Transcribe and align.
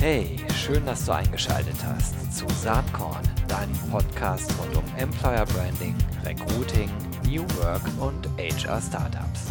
Hey, 0.00 0.38
schön, 0.54 0.86
dass 0.86 1.04
du 1.04 1.12
eingeschaltet 1.12 1.76
hast 1.84 2.34
zu 2.34 2.46
Saatkorn, 2.48 3.20
deinem 3.48 3.76
Podcast 3.90 4.50
rund 4.58 4.74
um 4.74 4.84
Employer 4.96 5.44
Branding, 5.44 5.94
Recruiting, 6.24 6.88
New 7.26 7.42
Work 7.58 7.82
und 8.00 8.26
HR 8.38 8.80
Startups. 8.80 9.48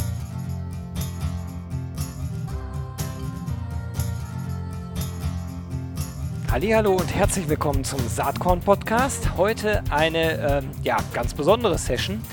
Hallo 6.49 6.93
und 6.93 7.13
herzlich 7.13 7.47
willkommen 7.47 7.83
zum 7.83 7.99
Saatkorn 8.09 8.61
Podcast. 8.61 9.37
Heute 9.37 9.83
eine 9.91 10.31
äh, 10.31 10.63
ja, 10.81 10.97
ganz 11.13 11.35
besondere 11.35 11.77
Session, 11.77 12.23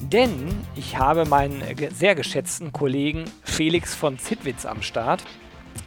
denn 0.00 0.64
ich 0.76 0.96
habe 0.96 1.26
meinen 1.26 1.62
sehr 1.94 2.14
geschätzten 2.14 2.72
Kollegen 2.72 3.26
Felix 3.42 3.94
von 3.94 4.18
Zitwitz 4.18 4.64
am 4.64 4.80
Start 4.80 5.22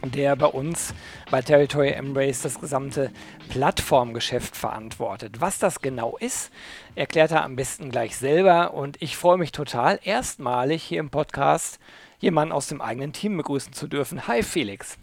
der 0.04 0.36
bei 0.36 0.46
uns 0.46 0.94
bei 1.30 1.42
Territory 1.42 1.90
Embrace 1.90 2.42
das 2.42 2.60
gesamte 2.60 3.10
Plattformgeschäft 3.48 4.56
verantwortet. 4.56 5.40
Was 5.40 5.58
das 5.58 5.80
genau 5.80 6.16
ist, 6.18 6.50
erklärt 6.94 7.30
er 7.30 7.44
am 7.44 7.56
besten 7.56 7.90
gleich 7.90 8.16
selber 8.16 8.74
und 8.74 9.00
ich 9.02 9.16
freue 9.16 9.38
mich 9.38 9.52
total, 9.52 10.00
erstmalig 10.02 10.82
hier 10.82 11.00
im 11.00 11.10
Podcast 11.10 11.78
jemanden 12.18 12.52
aus 12.52 12.68
dem 12.68 12.80
eigenen 12.80 13.12
Team 13.12 13.36
begrüßen 13.36 13.72
zu 13.72 13.88
dürfen. 13.88 14.26
Hi 14.26 14.42
Felix. 14.42 14.98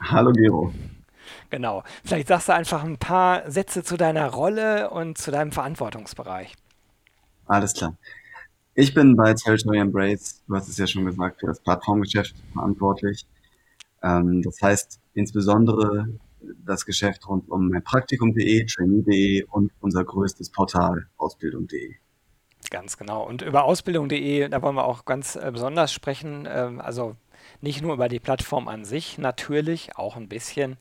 Hallo 0.00 0.32
Gero. 0.32 0.72
Genau. 1.50 1.82
Vielleicht 2.04 2.28
sagst 2.28 2.48
du 2.48 2.54
einfach 2.54 2.82
ein 2.82 2.98
paar 2.98 3.50
Sätze 3.50 3.82
zu 3.82 3.96
deiner 3.96 4.28
Rolle 4.30 4.90
und 4.90 5.18
zu 5.18 5.30
deinem 5.30 5.52
Verantwortungsbereich. 5.52 6.54
Alles 7.46 7.74
klar. 7.74 7.96
Ich 8.74 8.94
bin 8.94 9.16
bei 9.16 9.34
Territory 9.34 9.78
Embrace, 9.78 10.42
du 10.46 10.54
hast 10.54 10.68
es 10.68 10.78
ja 10.78 10.86
schon 10.86 11.04
gesagt, 11.04 11.40
für 11.40 11.46
das 11.46 11.60
Plattformgeschäft 11.60 12.34
verantwortlich. 12.54 13.26
Ähm, 14.02 14.42
das 14.42 14.60
heißt 14.60 15.00
insbesondere 15.14 16.08
das 16.64 16.84
Geschäft 16.84 17.28
rund 17.28 17.48
um 17.50 17.70
Praktikum.de, 17.84 18.66
Trainee.de 18.66 19.44
und 19.44 19.72
unser 19.80 20.04
größtes 20.04 20.50
Portal 20.50 21.06
Ausbildung.de. 21.16 21.94
Ganz 22.70 22.96
genau. 22.96 23.26
Und 23.26 23.42
über 23.42 23.64
Ausbildung.de, 23.64 24.48
da 24.48 24.62
wollen 24.62 24.76
wir 24.76 24.84
auch 24.84 25.04
ganz 25.04 25.36
äh, 25.36 25.50
besonders 25.52 25.92
sprechen. 25.92 26.48
Ähm, 26.50 26.80
also 26.80 27.16
nicht 27.60 27.82
nur 27.82 27.94
über 27.94 28.08
die 28.08 28.20
Plattform 28.20 28.68
an 28.68 28.84
sich, 28.84 29.18
natürlich 29.18 29.96
auch 29.96 30.16
ein 30.16 30.28
bisschen. 30.28 30.76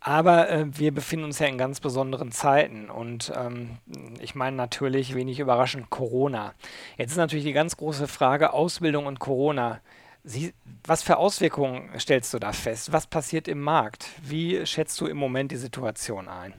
Aber 0.00 0.48
äh, 0.48 0.66
wir 0.70 0.92
befinden 0.92 1.24
uns 1.24 1.38
ja 1.38 1.46
in 1.46 1.58
ganz 1.58 1.80
besonderen 1.80 2.30
Zeiten 2.30 2.90
und 2.90 3.32
ähm, 3.34 3.78
ich 4.20 4.34
meine 4.34 4.56
natürlich 4.56 5.14
wenig 5.14 5.40
überraschend 5.40 5.90
Corona. 5.90 6.54
Jetzt 6.96 7.12
ist 7.12 7.16
natürlich 7.16 7.44
die 7.44 7.52
ganz 7.52 7.76
große 7.76 8.06
Frage 8.06 8.52
Ausbildung 8.52 9.06
und 9.06 9.18
Corona. 9.18 9.80
Sie, 10.28 10.54
was 10.84 11.04
für 11.04 11.18
Auswirkungen 11.18 11.88
stellst 12.00 12.34
du 12.34 12.40
da 12.40 12.50
fest? 12.50 12.92
Was 12.92 13.06
passiert 13.06 13.46
im 13.46 13.60
Markt? 13.60 14.08
Wie 14.24 14.66
schätzt 14.66 15.00
du 15.00 15.06
im 15.06 15.16
Moment 15.16 15.52
die 15.52 15.56
Situation 15.56 16.26
ein? 16.26 16.52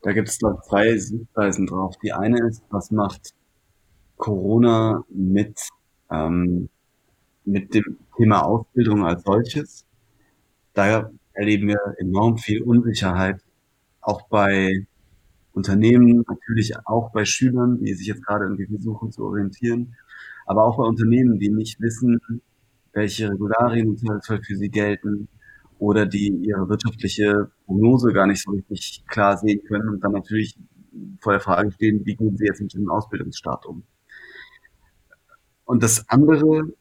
Da 0.00 0.12
gibt 0.12 0.28
es 0.28 0.38
zwei 0.38 0.96
Sichtweisen 0.96 1.66
drauf. 1.66 1.96
Die 2.02 2.14
eine 2.14 2.48
ist, 2.48 2.62
was 2.70 2.90
macht 2.90 3.34
Corona 4.16 5.04
mit, 5.10 5.60
ähm, 6.10 6.70
mit 7.44 7.74
dem 7.74 7.98
Thema 8.16 8.42
Ausbildung 8.42 9.04
als 9.04 9.22
solches? 9.24 9.84
Da 10.72 11.10
erleben 11.34 11.68
wir 11.68 11.94
enorm 11.98 12.38
viel 12.38 12.62
Unsicherheit, 12.62 13.42
auch 14.00 14.22
bei 14.28 14.86
Unternehmen, 15.52 16.24
natürlich 16.26 16.74
auch 16.86 17.12
bei 17.12 17.26
Schülern, 17.26 17.84
die 17.84 17.92
sich 17.92 18.06
jetzt 18.06 18.24
gerade 18.24 18.44
irgendwie 18.46 18.66
versuchen 18.66 19.12
zu 19.12 19.26
orientieren 19.26 19.94
aber 20.48 20.64
auch 20.64 20.78
bei 20.78 20.84
Unternehmen, 20.84 21.38
die 21.38 21.50
nicht 21.50 21.78
wissen, 21.78 22.20
welche 22.94 23.30
Regularien 23.30 23.98
für 23.98 24.56
sie 24.56 24.70
gelten 24.70 25.28
oder 25.78 26.06
die 26.06 26.28
ihre 26.28 26.68
wirtschaftliche 26.70 27.50
Prognose 27.66 28.14
gar 28.14 28.26
nicht 28.26 28.42
so 28.42 28.52
richtig 28.52 29.04
klar 29.06 29.36
sehen 29.36 29.62
können 29.64 29.90
und 29.90 30.02
dann 30.02 30.12
natürlich 30.12 30.58
vor 31.20 31.32
der 31.32 31.40
Frage 31.40 31.70
stehen, 31.72 32.04
wie 32.06 32.16
gehen 32.16 32.38
sie 32.38 32.46
jetzt 32.46 32.62
mit 32.62 32.72
dem 32.72 32.90
Ausbildungsstart 32.90 33.66
um. 33.66 33.82
Und 35.66 35.82
das 35.82 36.08
andere, 36.08 36.72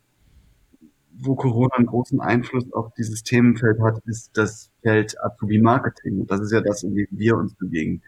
wo 1.19 1.35
Corona 1.35 1.75
einen 1.75 1.87
großen 1.87 2.21
Einfluss 2.21 2.71
auf 2.71 2.93
dieses 2.93 3.23
Themenfeld 3.23 3.81
hat, 3.81 3.99
ist 4.05 4.37
das 4.37 4.71
Feld 4.81 5.21
Azubi-Marketing. 5.21 6.25
Das 6.25 6.39
ist 6.39 6.53
ja 6.53 6.61
das, 6.61 6.83
in 6.83 6.95
dem 6.95 7.07
wir 7.11 7.35
uns 7.35 7.53
bewegen. 7.53 8.01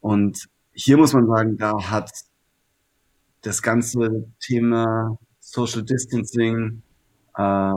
Und 0.00 0.48
hier 0.72 0.96
muss 0.96 1.12
man 1.12 1.26
sagen, 1.26 1.58
da 1.58 1.90
hat 1.90 2.10
das 3.42 3.62
ganze 3.62 4.26
Thema 4.40 5.18
Social 5.40 5.82
Distancing 5.82 6.82
äh, 7.36 7.72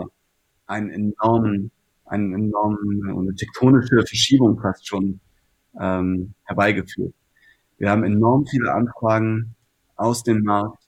einen 0.66 0.90
enormen, 0.90 1.72
einen 2.06 2.34
enormen, 2.34 3.10
eine 3.10 3.36
tektonische 3.36 4.04
Verschiebung 4.06 4.60
fast 4.60 4.88
schon 4.88 5.20
ähm, 5.80 6.34
herbeigeführt. 6.44 7.14
Wir 7.78 7.90
haben 7.90 8.04
enorm 8.04 8.46
viele 8.46 8.74
Anfragen 8.74 9.56
aus 9.96 10.24
dem 10.24 10.44
Markt, 10.44 10.84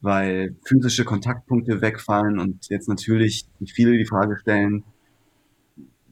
weil 0.00 0.56
physische 0.64 1.04
Kontaktpunkte 1.04 1.80
wegfallen 1.80 2.38
und 2.38 2.68
jetzt 2.68 2.88
natürlich 2.88 3.46
viele 3.74 3.96
die 3.98 4.06
Frage 4.06 4.38
stellen, 4.38 4.84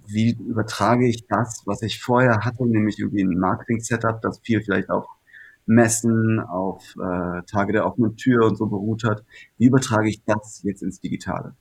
wie 0.06 0.32
übertrage 0.32 1.06
ich 1.06 1.26
das, 1.26 1.62
was 1.66 1.82
ich 1.82 2.00
vorher 2.00 2.44
hatte, 2.44 2.66
nämlich 2.66 2.98
irgendwie 2.98 3.22
ein 3.22 3.38
Marketing-Setup, 3.38 4.20
das 4.22 4.40
viel 4.40 4.62
vielleicht 4.62 4.90
auch 4.90 5.17
Messen, 5.68 6.40
auf 6.40 6.82
äh, 6.96 7.42
Tage 7.44 7.72
der 7.72 7.86
offenen 7.86 8.16
Tür 8.16 8.46
und 8.46 8.56
so 8.56 8.66
beruht 8.66 9.04
hat. 9.04 9.22
Wie 9.58 9.66
übertrage 9.66 10.08
ich 10.08 10.24
das 10.24 10.62
jetzt 10.64 10.82
ins 10.82 11.00
Digitale? 11.00 11.54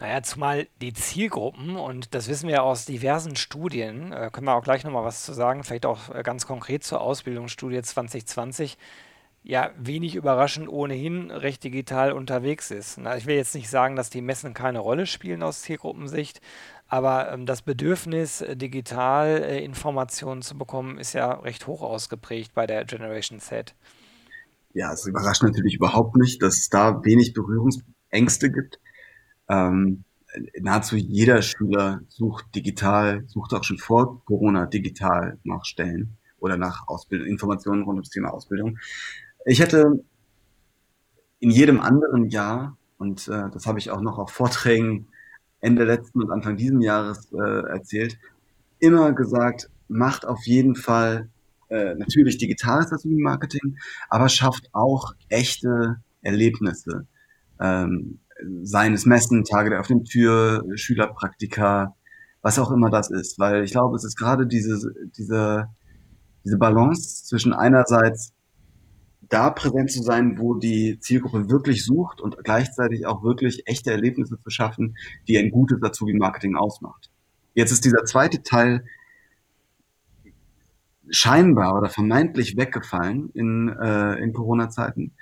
Naja, 0.00 0.22
zumal 0.22 0.66
die 0.80 0.92
Zielgruppen, 0.92 1.76
und 1.76 2.14
das 2.14 2.28
wissen 2.28 2.48
wir 2.48 2.64
aus 2.64 2.86
diversen 2.86 3.36
Studien, 3.36 4.12
äh, 4.12 4.30
können 4.32 4.46
wir 4.46 4.54
auch 4.54 4.64
gleich 4.64 4.84
nochmal 4.84 5.04
was 5.04 5.24
zu 5.24 5.32
sagen, 5.32 5.62
vielleicht 5.62 5.86
auch 5.86 6.12
äh, 6.12 6.22
ganz 6.22 6.46
konkret 6.46 6.82
zur 6.82 7.00
Ausbildungsstudie 7.00 7.80
2020, 7.80 8.78
ja, 9.42 9.70
wenig 9.78 10.16
überraschend 10.16 10.68
ohnehin 10.68 11.30
recht 11.30 11.64
digital 11.64 12.12
unterwegs 12.12 12.70
ist. 12.70 12.98
Na, 12.98 13.16
ich 13.16 13.26
will 13.26 13.36
jetzt 13.36 13.54
nicht 13.54 13.70
sagen, 13.70 13.96
dass 13.96 14.10
die 14.10 14.20
Messen 14.20 14.52
keine 14.52 14.80
Rolle 14.80 15.06
spielen 15.06 15.42
aus 15.42 15.62
Zielgruppensicht, 15.62 16.40
aber 16.88 17.32
ähm, 17.32 17.46
das 17.46 17.62
Bedürfnis, 17.62 18.42
äh, 18.42 18.56
digital 18.56 19.42
äh, 19.42 19.64
Informationen 19.64 20.42
zu 20.42 20.58
bekommen, 20.58 20.98
ist 20.98 21.14
ja 21.14 21.32
recht 21.32 21.66
hoch 21.66 21.82
ausgeprägt 21.82 22.52
bei 22.54 22.66
der 22.66 22.84
Generation 22.84 23.40
Z. 23.40 23.74
Ja, 24.74 24.92
es 24.92 25.06
überrascht 25.06 25.42
natürlich 25.42 25.74
überhaupt 25.74 26.16
nicht, 26.16 26.42
dass 26.42 26.58
es 26.58 26.68
da 26.68 27.02
wenig 27.04 27.32
Berührungsängste 27.32 28.50
gibt. 28.50 28.78
Ähm, 29.48 30.04
nahezu 30.60 30.96
jeder 30.96 31.42
Schüler 31.42 32.00
sucht 32.08 32.54
digital, 32.54 33.24
sucht 33.26 33.54
auch 33.54 33.64
schon 33.64 33.78
vor 33.78 34.22
Corona 34.24 34.66
digital 34.66 35.38
nach 35.44 35.64
Stellen 35.64 36.18
oder 36.38 36.56
nach 36.56 36.86
Ausbildung, 36.88 37.26
Informationen 37.26 37.82
rund 37.82 37.96
ums 37.96 38.10
Thema 38.10 38.32
Ausbildung. 38.32 38.78
Ich 39.46 39.60
hätte 39.60 40.04
in 41.38 41.50
jedem 41.50 41.80
anderen 41.80 42.28
Jahr, 42.28 42.76
und 42.98 43.26
äh, 43.28 43.48
das 43.52 43.66
habe 43.66 43.78
ich 43.78 43.90
auch 43.90 44.00
noch 44.00 44.18
auf 44.18 44.30
Vorträgen 44.30 45.08
Ende 45.60 45.84
letzten 45.84 46.22
und 46.22 46.30
Anfang 46.30 46.56
diesem 46.56 46.80
Jahres 46.80 47.32
äh, 47.32 47.68
erzählt, 47.68 48.18
immer 48.78 49.12
gesagt, 49.12 49.70
macht 49.88 50.26
auf 50.26 50.44
jeden 50.44 50.74
Fall 50.74 51.28
äh, 51.68 51.94
natürlich 51.94 52.38
digitales 52.38 52.90
Marketing, 53.04 53.78
aber 54.08 54.28
schafft 54.28 54.68
auch 54.72 55.12
echte 55.28 55.96
Erlebnisse. 56.22 57.06
Ähm, 57.58 58.20
seines 58.62 59.04
Messen, 59.06 59.44
Tage 59.44 59.70
der 59.70 59.80
offenen 59.80 60.04
Tür, 60.04 60.64
Schülerpraktika, 60.74 61.94
was 62.42 62.58
auch 62.58 62.70
immer 62.70 62.90
das 62.90 63.10
ist. 63.10 63.38
Weil 63.38 63.64
ich 63.64 63.72
glaube, 63.72 63.96
es 63.96 64.04
ist 64.04 64.16
gerade 64.16 64.46
diese, 64.46 64.92
diese, 65.16 65.68
diese 66.44 66.58
Balance 66.58 67.26
zwischen 67.26 67.52
einerseits 67.52 68.32
da 69.30 69.50
präsent 69.50 69.90
zu 69.90 70.02
sein, 70.02 70.38
wo 70.38 70.54
die 70.54 70.98
Zielgruppe 70.98 71.48
wirklich 71.48 71.84
sucht 71.84 72.20
und 72.20 72.36
gleichzeitig 72.44 73.06
auch 73.06 73.22
wirklich 73.22 73.66
echte 73.66 73.92
Erlebnisse 73.92 74.38
zu 74.42 74.50
schaffen, 74.50 74.96
die 75.28 75.38
ein 75.38 75.50
gutes 75.50 75.82
Azubi-Marketing 75.82 76.56
ausmacht. 76.56 77.10
Jetzt 77.54 77.70
ist 77.70 77.84
dieser 77.84 78.04
zweite 78.04 78.42
Teil 78.42 78.84
scheinbar 81.08 81.76
oder 81.76 81.88
vermeintlich 81.88 82.56
weggefallen 82.56 83.30
in, 83.34 83.68
äh, 83.68 84.14
in 84.16 84.32
Corona-Zeiten. 84.32 85.12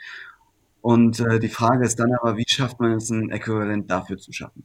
Und 0.81 1.21
äh, 1.21 1.39
die 1.39 1.49
Frage 1.49 1.85
ist 1.85 2.01
dann 2.01 2.15
aber, 2.15 2.37
wie 2.37 2.45
schafft 2.49 2.81
man 2.81 2.93
es, 2.93 3.11
ein 3.11 3.31
Äquivalent 3.31 3.91
dafür 3.91 4.17
zu 4.17 4.33
schaffen? 4.33 4.65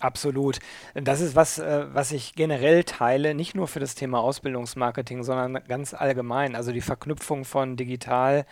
Absolut. 0.00 0.58
Das 0.94 1.20
ist 1.20 1.36
was, 1.36 1.58
äh, 1.60 1.86
was 1.92 2.10
ich 2.10 2.34
generell 2.34 2.82
teile, 2.82 3.32
nicht 3.32 3.54
nur 3.54 3.68
für 3.68 3.78
das 3.78 3.94
Thema 3.94 4.18
Ausbildungsmarketing, 4.18 5.22
sondern 5.22 5.62
ganz 5.68 5.94
allgemein. 5.94 6.56
Also 6.56 6.72
die 6.72 6.80
Verknüpfung 6.80 7.44
von 7.44 7.76
digital 7.76 8.44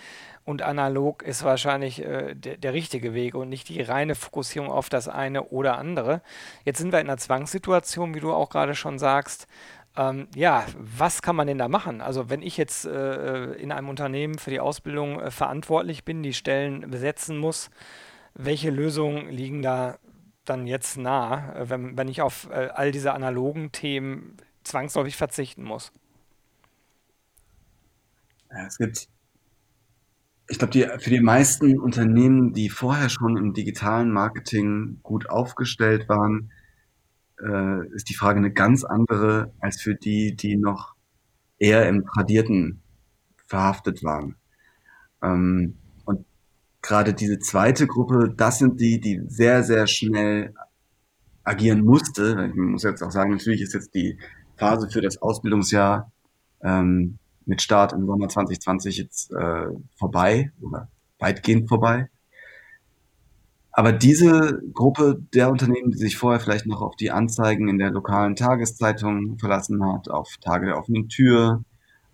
und 0.44 0.62
analog 0.62 1.22
ist 1.22 1.42
wahrscheinlich 1.42 2.00
äh, 2.04 2.34
der, 2.34 2.58
der 2.58 2.72
richtige 2.72 3.12
Weg 3.12 3.34
und 3.34 3.48
nicht 3.48 3.68
die 3.68 3.82
reine 3.82 4.14
Fokussierung 4.14 4.70
auf 4.70 4.88
das 4.88 5.08
eine 5.08 5.44
oder 5.48 5.78
andere. 5.78 6.22
Jetzt 6.64 6.78
sind 6.78 6.92
wir 6.92 7.00
in 7.00 7.08
einer 7.08 7.18
Zwangssituation, 7.18 8.14
wie 8.14 8.20
du 8.20 8.32
auch 8.32 8.48
gerade 8.48 8.76
schon 8.76 9.00
sagst. 9.00 9.48
Ähm, 9.96 10.28
ja, 10.36 10.64
was 10.78 11.22
kann 11.22 11.36
man 11.36 11.48
denn 11.48 11.58
da 11.58 11.68
machen? 11.68 12.00
Also 12.00 12.30
wenn 12.30 12.42
ich 12.42 12.56
jetzt 12.56 12.86
äh, 12.86 13.52
in 13.54 13.72
einem 13.72 13.88
Unternehmen 13.88 14.38
für 14.38 14.50
die 14.50 14.60
Ausbildung 14.60 15.20
äh, 15.20 15.30
verantwortlich 15.32 16.04
bin, 16.04 16.22
die 16.22 16.34
Stellen 16.34 16.88
besetzen 16.88 17.36
muss, 17.36 17.68
welche 18.34 18.70
Lösungen 18.70 19.28
liegen 19.28 19.60
da 19.60 19.98
dann 20.44 20.66
jetzt 20.66 20.96
nah, 20.96 21.54
äh, 21.54 21.70
wenn, 21.70 21.96
wenn 21.96 22.08
ich 22.08 22.22
auf 22.22 22.48
äh, 22.50 22.68
all 22.74 22.92
diese 22.92 23.12
analogen 23.12 23.72
Themen 23.72 24.36
zwangsläufig 24.64 25.16
verzichten 25.16 25.62
muss? 25.62 25.92
Ja, 28.50 28.66
es 28.66 28.78
gibt, 28.78 29.08
ich 30.48 30.58
glaube, 30.58 30.98
für 30.98 31.10
die 31.10 31.20
meisten 31.20 31.78
Unternehmen, 31.78 32.52
die 32.52 32.68
vorher 32.68 33.08
schon 33.08 33.36
im 33.36 33.54
digitalen 33.54 34.12
Marketing 34.12 35.00
gut 35.02 35.30
aufgestellt 35.30 36.08
waren, 36.08 36.52
äh, 37.40 37.86
ist 37.94 38.08
die 38.08 38.14
Frage 38.14 38.38
eine 38.38 38.52
ganz 38.52 38.84
andere 38.84 39.52
als 39.60 39.80
für 39.80 39.94
die, 39.94 40.36
die 40.36 40.56
noch 40.56 40.94
eher 41.58 41.88
im 41.88 42.04
Tradierten 42.04 42.82
verhaftet 43.46 44.02
waren. 44.02 44.36
Ähm, 45.22 45.78
gerade 46.82 47.14
diese 47.14 47.38
zweite 47.38 47.86
Gruppe, 47.86 48.34
das 48.36 48.58
sind 48.58 48.80
die, 48.80 49.00
die 49.00 49.22
sehr, 49.26 49.62
sehr 49.62 49.86
schnell 49.86 50.54
agieren 51.44 51.84
musste. 51.84 52.48
Ich 52.50 52.54
muss 52.54 52.82
jetzt 52.82 53.02
auch 53.02 53.10
sagen, 53.10 53.30
natürlich 53.30 53.62
ist 53.62 53.74
jetzt 53.74 53.94
die 53.94 54.18
Phase 54.56 54.90
für 54.90 55.00
das 55.00 55.20
Ausbildungsjahr 55.22 56.12
ähm, 56.62 57.18
mit 57.46 57.62
Start 57.62 57.92
im 57.92 58.06
Sommer 58.06 58.28
2020 58.28 58.98
jetzt 58.98 59.32
äh, 59.32 59.66
vorbei 59.96 60.52
oder 60.60 60.88
weitgehend 61.18 61.68
vorbei. 61.68 62.08
Aber 63.72 63.92
diese 63.92 64.60
Gruppe 64.74 65.22
der 65.32 65.50
Unternehmen, 65.50 65.92
die 65.92 65.98
sich 65.98 66.16
vorher 66.16 66.40
vielleicht 66.40 66.66
noch 66.66 66.82
auf 66.82 66.94
die 66.94 67.10
Anzeigen 67.10 67.68
in 67.68 67.78
der 67.78 67.90
lokalen 67.90 68.36
Tageszeitung 68.36 69.38
verlassen 69.38 69.82
hat, 69.84 70.10
auf 70.10 70.36
Tage 70.42 70.66
der 70.66 70.76
offenen 70.76 71.08
Tür, 71.08 71.64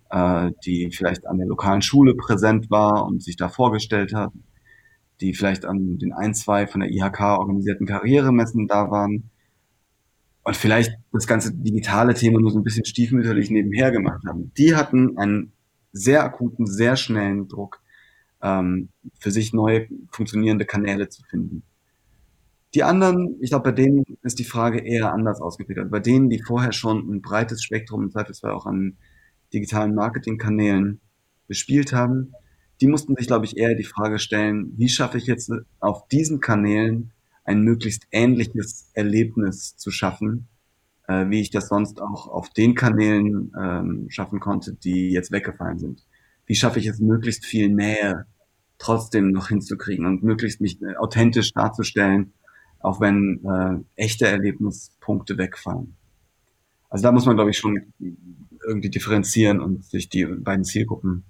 äh, 0.09 0.51
die 0.65 0.89
vielleicht 0.91 1.27
an 1.27 1.37
der 1.37 1.47
lokalen 1.47 1.81
Schule 1.81 2.15
präsent 2.15 2.71
war 2.71 3.05
und 3.05 3.21
sich 3.21 3.35
da 3.35 3.49
vorgestellt 3.49 4.13
hat, 4.13 4.31
die 5.21 5.33
vielleicht 5.33 5.65
an 5.65 5.97
den 5.97 6.13
ein, 6.13 6.33
zwei 6.33 6.67
von 6.67 6.81
der 6.81 6.89
IHK 6.91 7.19
organisierten 7.21 7.85
Karrieremessen 7.85 8.67
da 8.67 8.89
waren 8.89 9.29
und 10.43 10.55
vielleicht 10.55 10.93
das 11.11 11.27
ganze 11.27 11.53
digitale 11.53 12.13
Thema 12.13 12.39
nur 12.39 12.51
so 12.51 12.59
ein 12.59 12.63
bisschen 12.63 12.85
stiefmütterlich 12.85 13.49
nebenher 13.49 13.91
gemacht 13.91 14.23
haben. 14.27 14.51
Die 14.57 14.75
hatten 14.75 15.17
einen 15.17 15.51
sehr 15.91 16.23
akuten, 16.23 16.65
sehr 16.65 16.95
schnellen 16.95 17.47
Druck, 17.47 17.81
ähm, 18.41 18.89
für 19.19 19.31
sich 19.31 19.53
neue 19.53 19.87
funktionierende 20.11 20.65
Kanäle 20.65 21.09
zu 21.09 21.23
finden. 21.23 21.63
Die 22.75 22.83
anderen, 22.83 23.37
ich 23.41 23.49
glaube, 23.49 23.71
bei 23.71 23.71
denen 23.71 24.05
ist 24.21 24.37
die 24.39 24.43
Frage 24.43 24.79
eher 24.79 25.11
anders 25.11 25.41
ausgeprägt. 25.41 25.79
Also 25.79 25.91
bei 25.91 25.99
denen, 25.99 26.29
die 26.29 26.41
vorher 26.41 26.71
schon 26.71 27.09
ein 27.09 27.21
breites 27.21 27.63
Spektrum, 27.63 28.03
im 28.03 28.11
Zweifelsfall 28.11 28.51
auch 28.51 28.67
an 28.67 28.97
digitalen 29.53 29.95
Marketingkanälen 29.95 31.01
bespielt 31.47 31.93
haben, 31.93 32.33
die 32.81 32.87
mussten 32.87 33.15
sich, 33.15 33.27
glaube 33.27 33.45
ich, 33.45 33.57
eher 33.57 33.75
die 33.75 33.83
Frage 33.83 34.19
stellen, 34.19 34.73
wie 34.77 34.89
schaffe 34.89 35.17
ich 35.17 35.25
jetzt 35.25 35.51
auf 35.79 36.07
diesen 36.07 36.39
Kanälen 36.39 37.11
ein 37.43 37.61
möglichst 37.61 38.07
ähnliches 38.11 38.89
Erlebnis 38.93 39.75
zu 39.75 39.91
schaffen, 39.91 40.47
äh, 41.07 41.29
wie 41.29 41.41
ich 41.41 41.49
das 41.49 41.67
sonst 41.67 42.01
auch 42.01 42.27
auf 42.27 42.49
den 42.49 42.75
Kanälen 42.75 43.51
ähm, 43.59 44.05
schaffen 44.09 44.39
konnte, 44.39 44.73
die 44.73 45.09
jetzt 45.09 45.31
weggefallen 45.31 45.79
sind. 45.79 46.05
Wie 46.45 46.55
schaffe 46.55 46.79
ich 46.79 46.85
es 46.85 46.99
möglichst 46.99 47.45
viel 47.45 47.69
Nähe 47.69 48.25
trotzdem 48.77 49.31
noch 49.31 49.49
hinzukriegen 49.49 50.05
und 50.05 50.23
möglichst 50.23 50.61
mich 50.61 50.79
authentisch 50.97 51.53
darzustellen, 51.53 52.33
auch 52.79 53.01
wenn 53.01 53.43
äh, 53.43 54.01
echte 54.01 54.25
Erlebnispunkte 54.25 55.37
wegfallen. 55.37 55.95
Also 56.89 57.03
da 57.03 57.11
muss 57.11 57.25
man, 57.25 57.35
glaube 57.35 57.51
ich, 57.51 57.57
schon 57.57 57.93
irgendwie 58.65 58.89
differenzieren 58.89 59.59
und 59.59 59.83
sich 59.83 60.09
die 60.09 60.25
beiden 60.25 60.63
Zielgruppen 60.63 61.25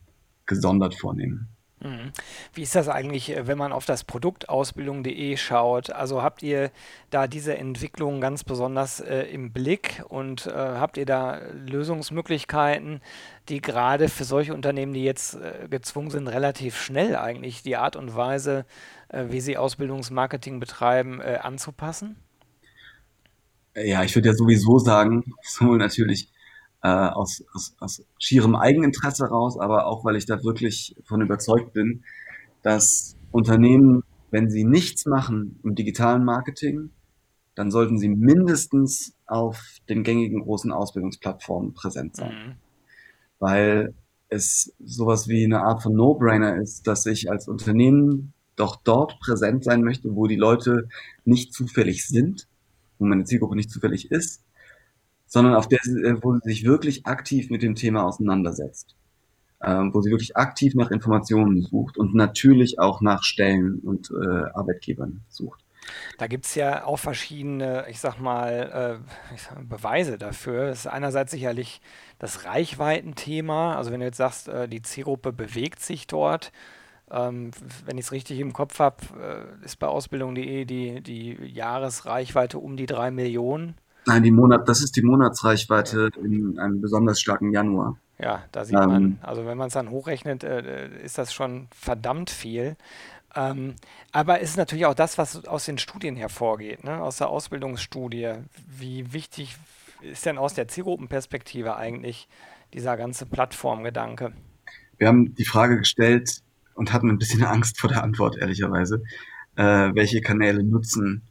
gesondert 0.50 0.96
vornehmen. 0.96 1.48
Mhm. 1.82 2.12
Wie 2.54 2.64
ist 2.64 2.76
das 2.76 2.90
eigentlich, 2.90 3.36
äh, 3.36 3.48
wenn 3.48 3.58
man 3.58 3.72
auf 3.72 3.86
das 3.86 4.04
Produkt 4.04 4.50
ausbildung.de 4.50 5.38
schaut? 5.38 5.92
Also 5.92 6.22
habt 6.22 6.44
ihr 6.44 6.72
da 7.10 7.28
diese 7.28 7.58
Entwicklung 7.58 8.20
ganz 8.20 8.44
besonders 8.44 9.00
äh, 9.00 9.22
im 9.22 9.54
Blick 9.54 10.04
und 10.10 10.48
äh, 10.48 10.52
habt 10.52 10.98
ihr 10.98 11.06
da 11.06 11.40
Lösungsmöglichkeiten, 11.54 13.00
die 13.48 13.62
gerade 13.62 14.10
für 14.10 14.26
solche 14.26 14.54
Unternehmen, 14.54 14.94
die 14.94 15.06
jetzt 15.06 15.36
äh, 15.36 15.68
gezwungen 15.70 16.10
sind, 16.10 16.28
relativ 16.28 16.78
schnell 16.78 17.16
eigentlich 17.16 17.64
die 17.64 17.78
Art 17.78 17.96
und 17.96 18.14
Weise, 18.14 18.66
äh, 19.08 19.26
wie 19.30 19.40
sie 19.40 19.56
Ausbildungsmarketing 19.56 20.60
betreiben, 20.60 21.22
äh, 21.22 21.40
anzupassen? 21.42 22.18
Ja, 23.74 24.04
ich 24.04 24.14
würde 24.16 24.30
ja 24.30 24.36
sowieso 24.36 24.80
sagen, 24.80 25.24
sowohl 25.44 25.78
natürlich 25.78 26.28
äh, 26.82 26.88
aus, 26.88 27.44
aus, 27.54 27.76
aus 27.80 28.06
schierem 28.18 28.56
Eigeninteresse 28.56 29.26
raus, 29.26 29.60
aber 29.60 29.88
auch, 29.88 30.06
weil 30.06 30.16
ich 30.16 30.26
da 30.26 30.44
wirklich 30.44 30.96
von 31.04 31.22
überzeugt 31.22 31.74
bin, 31.74 32.04
dass 32.62 33.18
Unternehmen, 33.32 34.04
wenn 34.32 34.50
sie 34.50 34.64
nichts 34.64 35.06
machen 35.06 35.60
im 35.64 35.76
digitalen 35.76 36.24
Marketing, 36.24 36.92
dann 37.56 37.72
sollten 37.72 37.98
sie 37.98 38.10
mindestens 38.10 39.14
auf 39.26 39.62
den 39.90 40.04
gängigen 40.04 40.42
großen 40.42 40.72
Ausbildungsplattformen 40.72 41.74
präsent 41.74 42.16
sein. 42.16 42.32
Mhm. 42.32 42.56
Weil 43.40 43.94
es 44.30 44.74
sowas 44.80 45.28
wie 45.28 45.44
eine 45.44 45.62
Art 45.62 45.84
von 45.84 45.94
No-Brainer 45.94 46.56
ist, 46.58 46.88
dass 46.88 47.06
ich 47.06 47.30
als 47.30 47.48
Unternehmen 47.48 48.34
doch 48.56 48.76
dort 48.78 49.20
präsent 49.20 49.64
sein 49.64 49.84
möchte, 49.84 50.16
wo 50.16 50.28
die 50.28 50.36
Leute 50.36 50.88
nicht 51.26 51.54
zufällig 51.54 52.08
sind, 52.08 52.48
wo 52.98 53.06
meine 53.06 53.24
Zielgruppe 53.24 53.56
nicht 53.56 53.72
zufällig 53.72 54.12
ist, 54.12 54.44
sondern 55.30 55.54
auf 55.56 55.70
der, 55.70 55.80
äh, 55.80 56.22
wo 56.22 56.34
sie 56.34 56.42
sich 56.44 56.66
wirklich 56.66 57.06
aktiv 57.06 57.50
mit 57.50 57.62
dem 57.62 57.76
Thema 57.76 58.04
auseinandersetzt, 58.04 58.96
ähm, 59.64 59.94
wo 59.94 60.02
sie 60.02 60.12
wirklich 60.12 60.36
aktiv 60.36 60.76
nach 60.76 60.92
Informationen 60.92 61.62
sucht 61.62 61.98
und 61.98 62.14
natürlich 62.16 62.80
auch 62.80 63.00
nach 63.00 63.24
Stellen 63.24 63.80
und 63.80 64.12
äh, 64.12 64.50
Arbeitgebern 64.54 65.22
sucht. 65.30 65.64
Da 66.18 66.28
gibt 66.28 66.46
es 66.46 66.56
ja 66.56 66.84
auch 66.84 66.98
verschiedene, 66.98 67.86
ich 67.90 68.00
sag 68.00 68.20
mal, 68.20 69.00
äh, 69.32 69.34
ich 69.34 69.44
sag, 69.44 69.68
Beweise 69.68 70.18
dafür. 70.18 70.68
Das 70.68 70.80
ist 70.80 70.88
einerseits 70.88 71.32
sicherlich 71.32 71.82
das 72.20 72.46
Reichweitenthema. 72.46 73.76
Also 73.76 73.92
wenn 73.92 74.02
du 74.02 74.06
jetzt 74.06 74.18
sagst, 74.18 74.50
äh, 74.50 74.68
die 74.68 74.82
Zielgruppe 74.82 75.32
bewegt 75.32 75.80
sich 75.80 76.08
dort, 76.08 76.52
ähm, 77.12 77.52
wenn 77.86 77.98
ich 77.98 78.06
es 78.06 78.12
richtig 78.12 78.40
im 78.40 78.54
Kopf 78.54 78.80
habe, 78.80 78.98
äh, 79.20 79.66
ist 79.66 79.78
bei 79.78 79.88
Ausbildung.de 79.88 80.66
die, 80.66 81.02
die 81.02 81.34
Jahresreichweite 81.44 82.60
um 82.60 82.78
die 82.78 82.86
drei 82.86 83.10
Millionen. 83.12 83.76
Nein, 84.06 84.24
die 84.24 84.32
Monat, 84.32 84.68
das 84.68 84.82
ist 84.82 84.96
die 84.96 85.02
Monatsreichweite 85.02 86.10
in 86.24 86.58
einem 86.58 86.82
besonders 86.82 87.20
starken 87.20 87.52
Januar. 87.52 87.98
Ja, 88.18 88.44
da 88.52 88.66
sieht 88.66 88.76
ähm, 88.76 88.88
man, 88.88 89.20
also 89.22 89.46
wenn 89.46 89.58
man 89.58 89.68
es 89.68 89.74
dann 89.74 89.90
hochrechnet, 89.90 90.44
äh, 90.44 90.90
ist 91.04 91.18
das 91.18 91.34
schon 91.34 91.68
verdammt 91.72 92.30
viel. 92.30 92.76
Ähm, 93.36 93.76
aber 94.12 94.42
es 94.42 94.52
ist 94.52 94.58
natürlich 94.58 94.86
auch 94.86 94.96
das, 94.96 95.18
was 95.18 95.46
aus 95.46 95.66
den 95.66 95.78
Studien 95.78 96.16
hervorgeht, 96.16 96.84
ne? 96.84 97.02
aus 97.02 97.18
der 97.18 97.30
Ausbildungsstudie. 97.30 98.34
Wie 98.68 99.14
wichtig 99.14 99.56
ist 100.02 100.26
denn 100.26 100.38
aus 100.38 100.54
der 100.54 100.68
Zielgruppenperspektive 100.68 101.76
eigentlich 101.76 102.28
dieser 102.74 102.98
ganze 102.98 103.26
Plattformgedanke? 103.26 104.34
Wir 104.98 105.08
haben 105.08 105.36
die 105.36 105.46
Frage 105.46 105.78
gestellt 105.78 106.42
und 106.74 106.92
hatten 106.92 107.10
ein 107.10 107.20
bisschen 107.20 107.44
Angst 107.46 107.80
vor 107.80 107.90
der 107.90 108.04
Antwort, 108.04 108.38
ehrlicherweise. 108.38 109.04
Äh, 109.56 109.92
welche 109.94 110.22
Kanäle 110.22 110.64
nutzen, 110.64 111.22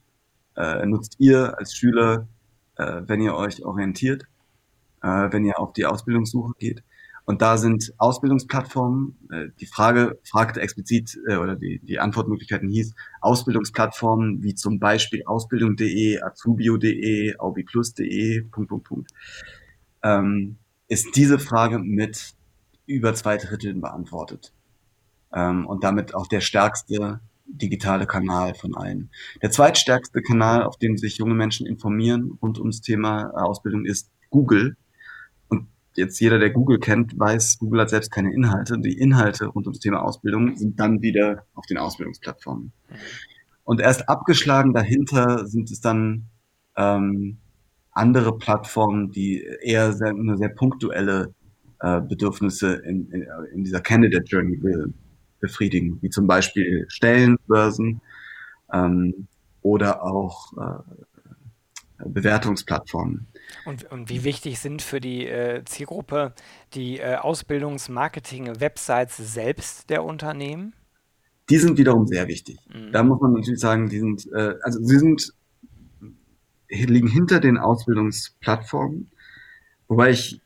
äh, 0.57 0.87
nutzt 0.87 1.17
ihr 1.19 1.59
als 1.59 1.75
Schüler 1.75 2.29
äh, 2.79 3.03
wenn 3.07 3.21
ihr 3.21 3.35
euch 3.35 3.65
orientiert, 3.65 4.25
äh, 5.03 5.29
wenn 5.31 5.45
ihr 5.45 5.59
auf 5.59 5.73
die 5.73 5.87
Ausbildungssuche 5.87 6.55
geht. 6.59 6.83
Und 7.29 7.43
da 7.43 7.59
sind 7.59 7.93
Ausbildungsplattformen, 7.99 9.19
äh, 9.31 9.49
die 9.61 9.67
Frage 9.67 10.19
fragte 10.25 10.63
explizit, 10.63 11.19
äh, 11.29 11.37
oder 11.37 11.57
die, 11.57 11.79
die 11.81 11.99
Antwortmöglichkeiten 11.99 12.71
hieß, 12.71 12.95
Ausbildungsplattformen 13.21 14.43
wie 14.43 14.55
zum 14.55 14.79
Beispiel 14.79 15.23
ausbildung.de, 15.27 16.23
azubio.de, 16.23 17.37
aubiplus.de, 17.37 18.43
Punkt, 18.45 18.71
Punkt, 18.71 18.89
Punkt. 18.89 19.11
Ähm, 20.03 20.57
ist 20.87 21.17
diese 21.17 21.39
Frage 21.39 21.79
mit 21.79 22.33
über 22.87 23.13
zwei 23.13 23.37
Dritteln 23.37 23.83
beantwortet. 23.83 24.55
Ähm, 25.35 25.67
und 25.67 25.85
damit 25.85 26.15
auch 26.15 26.29
der 26.29 26.41
stärkste 26.41 27.21
digitale 27.49 28.07
Kanal 28.07 28.55
von 28.55 28.77
allen. 28.77 29.11
Der 29.43 29.51
zweitstärkste 29.51 30.23
Kanal, 30.23 30.63
auf 30.63 30.77
dem 30.77 30.97
sich 30.97 31.19
junge 31.19 31.35
Menschen 31.35 31.67
informieren 31.67 32.39
rund 32.43 32.59
ums 32.59 32.81
Thema 32.81 33.31
äh, 33.31 33.41
Ausbildung, 33.41 33.85
ist 33.85 34.11
Google. 34.31 34.77
Und 35.49 35.69
jetzt 35.95 36.21
jeder, 36.21 36.39
der 36.39 36.51
Google 36.51 36.79
kennt, 36.79 37.19
weiß, 37.19 37.59
Google 37.59 37.81
hat 37.81 37.91
selbst 37.91 38.11
keine 38.11 38.33
Inhalte. 38.33 38.79
Die 38.79 38.99
Inhalte 38.99 39.47
rund 39.47 39.67
ums 39.67 39.81
Thema 39.81 40.03
Ausbildung 40.03 40.57
sind 40.57 40.79
dann 40.79 41.01
wieder 41.03 41.45
auf 41.55 41.67
den 41.67 41.79
Ausbildungsplattformen. 41.79 42.73
Und 43.65 43.81
erst 43.81 44.09
abgeschlagen 44.09 44.73
dahinter 44.73 45.47
sind 45.47 45.71
es 45.71 45.81
dann 45.81 46.27
ähm, 46.77 47.39
andere 47.93 48.39
Plattformen, 48.39 49.11
die 49.11 49.43
eher 49.63 49.93
sehr, 49.93 50.13
nur 50.13 50.37
sehr 50.37 50.51
punktuelle 50.51 51.35
äh, 51.81 52.01
Bedürfnisse 52.01 52.75
in, 52.75 53.11
in, 53.11 53.27
in 53.53 53.65
dieser 53.65 53.81
Candidate 53.81 54.25
Journey 54.25 54.63
will 54.63 54.95
befriedigen, 55.41 55.99
wie 56.03 56.11
zum 56.11 56.27
Beispiel 56.27 56.85
Stellenbörsen 56.89 58.01
ähm, 58.73 59.29
oder 59.63 60.03
auch 60.03 60.53
äh, 60.57 60.79
Bewertungsplattformen. 62.05 63.27
Und, 63.65 63.91
und, 63.91 64.09
wie 64.09 64.23
wichtig 64.25 64.61
sind 64.61 64.83
für 64.83 65.01
die 65.01 65.27
äh, 65.27 65.65
Zielgruppe 65.65 66.35
die 66.75 66.99
äh, 66.99 67.17
Ausbildungsmarketing-Websites 67.17 69.17
selbst 69.17 69.91
der 69.91 70.05
Unternehmen? 70.05 70.75
Die 71.51 71.57
sind 71.57 71.79
wiederum 71.79 72.07
sehr 72.07 72.29
wichtig. 72.29 72.59
Mhm. 72.73 72.93
Da 72.93 73.03
muss 73.03 73.21
man 73.21 73.33
natürlich 73.33 73.61
sagen, 73.61 73.89
die 73.89 73.99
sind, 73.99 74.31
äh, 74.33 74.55
also 74.63 74.81
sie 74.83 74.99
sind 74.99 75.33
liegen 76.69 77.09
hinter 77.09 77.41
den 77.41 77.59
Ausbildungsplattformen. 77.59 79.11
Wobei 79.89 80.11
ich 80.11 80.41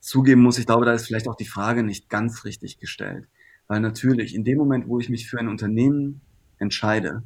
zugeben 0.00 0.42
muss, 0.42 0.58
ich 0.58 0.66
glaube, 0.66 0.86
da 0.86 0.92
ist 0.92 1.06
vielleicht 1.06 1.28
auch 1.28 1.36
die 1.36 1.46
Frage 1.46 1.82
nicht 1.82 2.08
ganz 2.08 2.44
richtig 2.44 2.78
gestellt. 2.78 3.26
Weil 3.68 3.80
natürlich, 3.80 4.34
in 4.34 4.44
dem 4.44 4.58
Moment, 4.58 4.88
wo 4.88 4.98
ich 4.98 5.10
mich 5.10 5.28
für 5.28 5.38
ein 5.38 5.48
Unternehmen 5.48 6.22
entscheide, 6.58 7.22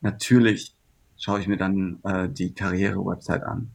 natürlich 0.00 0.74
schaue 1.16 1.40
ich 1.40 1.48
mir 1.48 1.56
dann 1.56 1.98
äh, 2.04 2.28
die 2.28 2.54
Karriere-Website 2.54 3.42
an. 3.42 3.72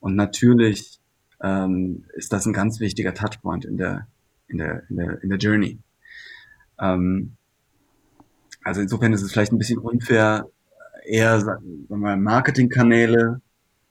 Und 0.00 0.16
natürlich 0.16 0.98
ähm, 1.42 2.04
ist 2.14 2.32
das 2.32 2.46
ein 2.46 2.52
ganz 2.52 2.80
wichtiger 2.80 3.14
Touchpoint 3.14 3.64
in 3.64 3.76
der, 3.76 4.06
in 4.48 4.58
der, 4.58 4.82
in 4.88 4.96
der, 4.96 5.22
in 5.22 5.28
der 5.28 5.38
Journey. 5.38 5.78
Ähm, 6.80 7.36
also 8.64 8.80
insofern 8.80 9.12
ist 9.12 9.22
es 9.22 9.30
vielleicht 9.30 9.52
ein 9.52 9.58
bisschen 9.58 9.78
unfair, 9.78 10.48
eher 11.04 11.38
sagen 11.40 11.86
wir 11.88 11.96
mal, 11.96 12.16
Marketingkanäle 12.16 13.40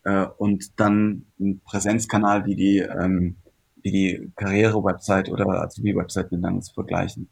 äh, 0.03 0.25
und 0.37 0.79
dann 0.79 1.25
ein 1.39 1.61
Präsenzkanal 1.63 2.45
wie 2.45 2.55
die, 2.55 2.79
ähm, 2.79 3.37
wie 3.81 3.91
die 3.91 4.31
Karriere-Website 4.35 5.29
oder 5.29 5.61
Azubi-Website 5.61 6.31
miteinander 6.31 6.61
zu 6.61 6.73
vergleichen. 6.73 7.29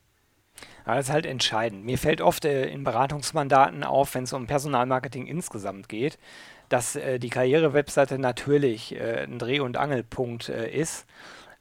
Aber 0.86 0.96
das 0.96 1.08
ist 1.08 1.14
halt 1.14 1.26
entscheidend. 1.26 1.86
Mir 1.86 1.98
fällt 1.98 2.22
oft 2.22 2.46
äh, 2.46 2.68
in 2.68 2.84
Beratungsmandaten 2.84 3.84
auf, 3.84 4.16
wenn 4.16 4.24
es 4.24 4.34
um 4.34 4.48
Personalmarketing 4.48 5.28
insgesamt 5.28 5.90
geht, 5.90 6.18
dass 6.70 6.96
äh, 6.96 7.20
die 7.20 7.30
Karriere-Webseite 7.30 8.20
natürlich 8.20 8.96
äh, 8.96 9.24
ein 9.24 9.40
Dreh- 9.40 9.60
und 9.60 9.78
Angelpunkt 9.78 10.50
äh, 10.50 10.70
ist. 10.70 11.06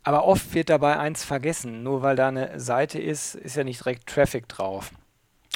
Aber 0.03 0.25
oft 0.25 0.53
wird 0.55 0.69
dabei 0.69 0.99
eins 0.99 1.25
vergessen. 1.25 1.83
Nur 1.83 2.03
weil 2.03 2.17
da 2.17 2.29
eine 2.29 2.59
Seite 2.59 3.01
ist, 3.01 3.35
ist 3.35 3.57
ja 3.57 3.65
nicht 3.65 3.81
direkt 3.81 4.09
Traffic 4.09 4.49
drauf. 4.49 4.91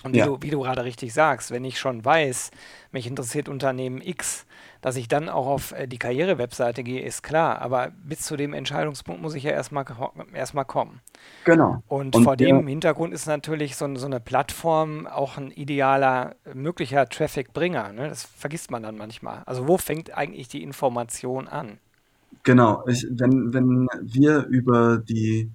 Und 0.05 0.15
wie, 0.15 0.19
ja. 0.19 0.27
du, 0.27 0.39
wie 0.41 0.51
du 0.51 0.61
gerade 0.61 0.85
richtig 0.85 1.13
sagst, 1.13 1.51
wenn 1.51 1.65
ich 1.65 1.79
schon 1.79 2.05
weiß, 2.05 2.51
mich 2.93 3.07
interessiert 3.07 3.49
Unternehmen 3.49 4.01
X, 4.01 4.47
dass 4.87 4.95
ich 4.95 5.09
dann 5.09 5.29
auch 5.29 5.49
auf 5.49 5.73
äh, 5.73 5.89
die 5.89 5.99
Karriere-Webseite 5.99 6.85
gehe, 6.85 7.03
ist 7.03 7.25
klar. 7.25 7.61
Aber 7.61 7.91
bis 8.05 8.21
zu 8.21 8.37
dem 8.37 8.53
Entscheidungspunkt 8.53 9.21
muss 9.21 9.35
ich 9.35 9.43
ja 9.43 9.51
erstmal 9.51 9.85
erstmal 10.33 10.65
kommen. 10.65 11.01
Genau. 11.45 11.83
Und, 11.89 12.15
Und 12.15 12.23
vor 12.23 12.37
dem 12.37 12.69
Hintergrund 12.69 13.13
ist 13.13 13.27
natürlich 13.27 13.75
so, 13.75 13.93
so, 13.97 14.07
eine 14.07 14.21
Plattform 14.21 15.09
auch 15.09 15.39
ein 15.39 15.51
idealer, 15.51 16.37
möglicher 16.55 17.09
Traffic-Bringer. 17.09 17.95
Ne? 17.95 18.09
Das 18.09 18.23
vergisst 18.23 18.71
man 18.71 18.85
dann 18.85 18.97
manchmal. 18.97 19.43
Also 19.45 19.67
wo 19.67 19.77
fängt 19.77 20.17
eigentlich 20.17 20.47
die 20.47 20.63
Information 20.63 21.49
an? 21.49 21.79
Genau. 22.45 22.87
Ich, 22.87 23.05
wenn, 23.11 23.53
wenn 23.53 23.89
wir 24.03 24.45
über 24.45 24.99
die 24.99 25.51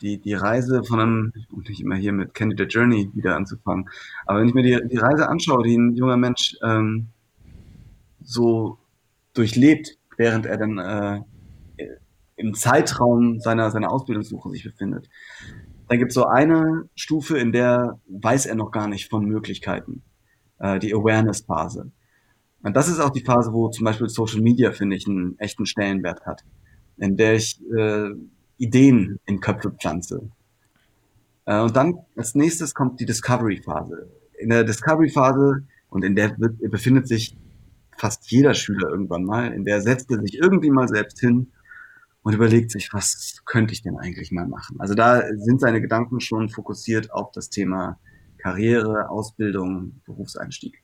die, 0.00 0.16
die 0.16 0.34
Reise 0.34 0.82
von 0.82 0.98
einem, 0.98 1.32
um 1.52 1.60
nicht 1.60 1.82
immer 1.82 1.94
hier 1.94 2.12
mit 2.12 2.32
Candidate 2.32 2.70
Journey 2.70 3.10
wieder 3.12 3.36
anzufangen, 3.36 3.88
aber 4.24 4.40
wenn 4.40 4.48
ich 4.48 4.54
mir 4.54 4.62
die, 4.62 4.88
die 4.88 4.96
Reise 4.96 5.28
anschaue, 5.28 5.62
die 5.62 5.76
ein 5.76 5.94
junger 5.94 6.16
Mensch 6.16 6.56
ähm, 6.64 7.08
so 8.24 8.78
durchlebt, 9.34 9.98
während 10.16 10.46
er 10.46 10.56
dann 10.58 10.78
äh, 10.78 11.20
im 12.36 12.54
Zeitraum 12.54 13.40
seiner, 13.40 13.70
seiner 13.70 13.90
Ausbildungssuche 13.90 14.50
sich 14.50 14.64
befindet, 14.64 15.08
dann 15.88 15.98
gibt 15.98 16.10
es 16.10 16.14
so 16.14 16.26
eine 16.26 16.88
Stufe, 16.94 17.38
in 17.38 17.52
der 17.52 18.00
weiß 18.08 18.46
er 18.46 18.54
noch 18.54 18.70
gar 18.70 18.88
nicht 18.88 19.10
von 19.10 19.26
Möglichkeiten, 19.26 20.02
äh, 20.58 20.78
die 20.78 20.94
Awareness-Phase. 20.94 21.90
Und 22.62 22.76
das 22.76 22.88
ist 22.88 23.00
auch 23.00 23.10
die 23.10 23.24
Phase, 23.24 23.52
wo 23.52 23.68
zum 23.68 23.84
Beispiel 23.84 24.08
Social 24.08 24.40
Media, 24.40 24.72
finde 24.72 24.96
ich, 24.96 25.06
einen 25.06 25.38
echten 25.38 25.66
Stellenwert 25.66 26.24
hat, 26.24 26.44
in 26.96 27.16
der 27.16 27.34
ich 27.34 27.60
äh, 27.76 28.10
Ideen 28.56 29.18
in 29.26 29.40
Köpfe 29.40 29.70
pflanze. 29.70 30.30
Äh, 31.44 31.60
und 31.60 31.76
dann 31.76 31.98
als 32.16 32.34
nächstes 32.34 32.74
kommt 32.74 33.00
die 33.00 33.06
Discovery-Phase. 33.06 34.08
In 34.38 34.50
der 34.50 34.64
Discovery-Phase, 34.64 35.64
und 35.88 36.04
in 36.04 36.14
der 36.14 36.34
befindet 36.38 37.06
sich 37.06 37.36
fast 38.02 38.30
jeder 38.30 38.54
Schüler 38.54 38.90
irgendwann 38.90 39.24
mal, 39.24 39.52
in 39.52 39.64
der 39.64 39.80
setzt 39.80 40.10
er 40.10 40.20
sich 40.20 40.38
irgendwie 40.38 40.70
mal 40.70 40.88
selbst 40.88 41.20
hin 41.20 41.52
und 42.22 42.34
überlegt 42.34 42.70
sich, 42.70 42.92
was 42.92 43.42
könnte 43.44 43.72
ich 43.72 43.82
denn 43.82 43.96
eigentlich 43.96 44.32
mal 44.32 44.46
machen? 44.46 44.80
Also 44.80 44.94
da 44.94 45.22
sind 45.36 45.60
seine 45.60 45.80
Gedanken 45.80 46.20
schon 46.20 46.48
fokussiert 46.48 47.12
auf 47.12 47.30
das 47.30 47.48
Thema 47.48 47.98
Karriere, 48.38 49.08
Ausbildung, 49.08 50.00
Berufseinstieg. 50.04 50.82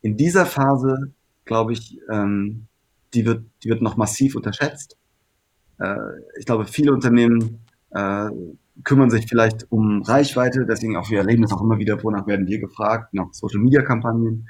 In 0.00 0.16
dieser 0.16 0.46
Phase, 0.46 1.12
glaube 1.44 1.74
ich, 1.74 1.98
ähm, 2.10 2.66
die 3.12 3.26
wird, 3.26 3.44
die 3.62 3.68
wird 3.68 3.82
noch 3.82 3.96
massiv 3.96 4.36
unterschätzt 4.36 4.96
äh, 5.78 5.96
ich 6.38 6.46
glaube, 6.46 6.64
viele 6.64 6.92
Unternehmen 6.92 7.60
äh, 7.90 8.28
kümmern 8.84 9.10
sich 9.10 9.26
vielleicht 9.26 9.70
um 9.70 10.02
Reichweite, 10.02 10.66
deswegen 10.66 10.96
auch 10.96 11.10
wir 11.10 11.18
erleben 11.18 11.42
das 11.42 11.52
auch 11.52 11.62
immer 11.62 11.78
wieder, 11.78 12.02
wonach 12.02 12.26
werden 12.26 12.46
wir 12.46 12.58
gefragt, 12.58 13.14
nach 13.14 13.32
Social 13.32 13.60
Media 13.60 13.82
Kampagnen. 13.82 14.48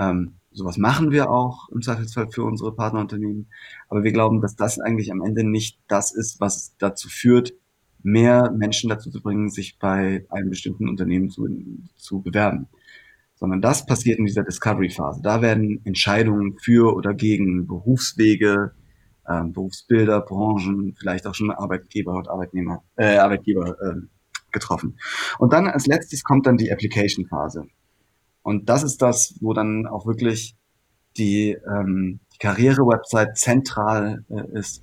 Ähm, 0.00 0.36
sowas 0.50 0.78
machen 0.78 1.10
wir 1.10 1.30
auch 1.30 1.68
im 1.68 1.82
Zweifelsfall 1.82 2.30
für 2.30 2.42
unsere 2.42 2.74
Partnerunternehmen. 2.74 3.50
Aber 3.88 4.02
wir 4.02 4.12
glauben, 4.12 4.40
dass 4.40 4.56
das 4.56 4.80
eigentlich 4.80 5.12
am 5.12 5.22
Ende 5.22 5.44
nicht 5.44 5.78
das 5.88 6.12
ist, 6.12 6.40
was 6.40 6.74
dazu 6.78 7.08
führt, 7.08 7.52
mehr 8.02 8.50
Menschen 8.50 8.88
dazu 8.88 9.10
zu 9.10 9.20
bringen, 9.20 9.50
sich 9.50 9.78
bei 9.78 10.24
einem 10.30 10.48
bestimmten 10.48 10.88
Unternehmen 10.88 11.28
zu, 11.28 11.46
zu 11.96 12.22
bewerben. 12.22 12.66
Sondern 13.34 13.60
das 13.60 13.86
passiert 13.86 14.18
in 14.18 14.24
dieser 14.24 14.42
Discovery-Phase. 14.42 15.20
Da 15.22 15.42
werden 15.42 15.80
Entscheidungen 15.84 16.56
für 16.58 16.94
oder 16.94 17.12
gegen 17.14 17.66
Berufswege, 17.66 18.72
ähm, 19.28 19.52
Berufsbilder, 19.52 20.22
Branchen, 20.22 20.94
vielleicht 20.98 21.26
auch 21.26 21.34
schon 21.34 21.50
Arbeitgeber 21.50 22.14
und 22.14 22.28
Arbeitnehmer, 22.28 22.82
äh, 22.96 23.18
Arbeitgeber 23.18 23.76
äh, 23.80 24.00
getroffen. 24.50 24.98
Und 25.38 25.52
dann 25.52 25.68
als 25.68 25.86
letztes 25.86 26.24
kommt 26.24 26.46
dann 26.46 26.56
die 26.56 26.72
Application-Phase. 26.72 27.66
Und 28.42 28.68
das 28.68 28.82
ist 28.82 29.02
das, 29.02 29.34
wo 29.40 29.52
dann 29.52 29.86
auch 29.86 30.06
wirklich 30.06 30.56
die, 31.16 31.56
ähm, 31.66 32.20
die 32.34 32.38
Karriere-Website 32.38 33.36
zentral 33.36 34.24
äh, 34.30 34.58
ist. 34.58 34.82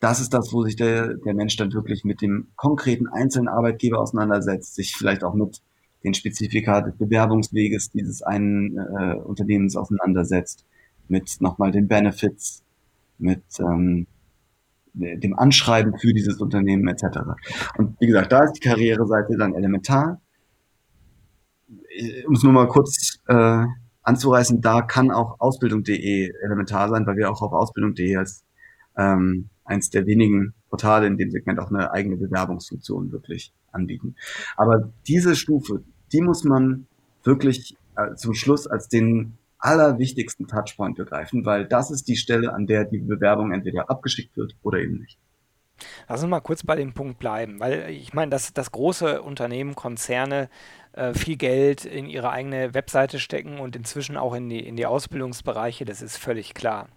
Das 0.00 0.20
ist 0.20 0.32
das, 0.32 0.52
wo 0.52 0.62
sich 0.62 0.76
der, 0.76 1.14
der 1.14 1.34
Mensch 1.34 1.56
dann 1.56 1.72
wirklich 1.72 2.04
mit 2.04 2.22
dem 2.22 2.48
konkreten 2.54 3.08
einzelnen 3.08 3.48
Arbeitgeber 3.48 3.98
auseinandersetzt, 3.98 4.74
sich 4.74 4.94
vielleicht 4.96 5.24
auch 5.24 5.34
mit 5.34 5.60
den 6.04 6.14
Spezifika 6.14 6.80
des 6.80 6.96
Bewerbungsweges 6.96 7.90
dieses 7.90 8.22
einen 8.22 8.78
äh, 8.78 9.14
Unternehmens 9.16 9.74
auseinandersetzt, 9.76 10.64
mit 11.08 11.40
nochmal 11.40 11.72
den 11.72 11.88
Benefits 11.88 12.62
mit 13.18 13.42
ähm, 13.58 14.06
dem 14.94 15.38
Anschreiben 15.38 15.98
für 15.98 16.12
dieses 16.12 16.40
Unternehmen 16.40 16.88
etc. 16.88 17.18
Und 17.76 18.00
wie 18.00 18.06
gesagt, 18.06 18.32
da 18.32 18.44
ist 18.44 18.54
die 18.54 18.60
Karriereseite 18.60 19.36
dann 19.36 19.54
elementar. 19.54 20.20
Um 22.26 22.34
es 22.34 22.42
nur 22.42 22.52
mal 22.52 22.68
kurz 22.68 23.18
äh, 23.26 23.64
anzureißen, 24.02 24.60
da 24.60 24.82
kann 24.82 25.10
auch 25.10 25.40
Ausbildung.de 25.40 26.32
elementar 26.42 26.88
sein, 26.88 27.06
weil 27.06 27.16
wir 27.16 27.30
auch 27.30 27.42
auf 27.42 27.52
Ausbildung.de 27.52 28.16
als 28.16 28.44
ähm, 28.96 29.48
eins 29.64 29.90
der 29.90 30.06
wenigen 30.06 30.54
Portale 30.70 31.06
in 31.06 31.16
dem 31.16 31.30
Segment 31.30 31.58
auch 31.60 31.70
eine 31.70 31.92
eigene 31.92 32.16
Bewerbungsfunktion 32.16 33.12
wirklich 33.12 33.52
anbieten. 33.72 34.16
Aber 34.56 34.92
diese 35.06 35.36
Stufe, 35.36 35.82
die 36.12 36.22
muss 36.22 36.44
man 36.44 36.86
wirklich 37.22 37.76
äh, 37.96 38.14
zum 38.14 38.34
Schluss 38.34 38.66
als 38.66 38.88
den 38.88 39.36
allerwichtigsten 39.58 40.46
Touchpoint 40.46 40.96
begreifen, 40.96 41.44
weil 41.44 41.66
das 41.66 41.90
ist 41.90 42.08
die 42.08 42.16
Stelle, 42.16 42.52
an 42.54 42.66
der 42.66 42.84
die 42.84 42.98
Bewerbung 42.98 43.52
entweder 43.52 43.90
abgeschickt 43.90 44.36
wird 44.36 44.56
oder 44.62 44.78
eben 44.78 44.98
nicht. 44.98 45.18
Lass 46.08 46.22
uns 46.22 46.30
mal 46.30 46.40
kurz 46.40 46.62
bei 46.62 46.76
dem 46.76 46.92
Punkt 46.92 47.18
bleiben, 47.18 47.60
weil 47.60 47.90
ich 47.90 48.12
meine, 48.14 48.30
dass, 48.30 48.52
dass 48.52 48.72
große 48.72 49.22
Unternehmen, 49.22 49.74
Konzerne 49.74 50.48
äh, 50.92 51.14
viel 51.14 51.36
Geld 51.36 51.84
in 51.84 52.06
ihre 52.06 52.30
eigene 52.30 52.74
Webseite 52.74 53.18
stecken 53.18 53.60
und 53.60 53.76
inzwischen 53.76 54.16
auch 54.16 54.34
in 54.34 54.48
die, 54.48 54.66
in 54.66 54.76
die 54.76 54.86
Ausbildungsbereiche, 54.86 55.84
das 55.84 56.02
ist 56.02 56.16
völlig 56.16 56.54
klar. 56.54 56.88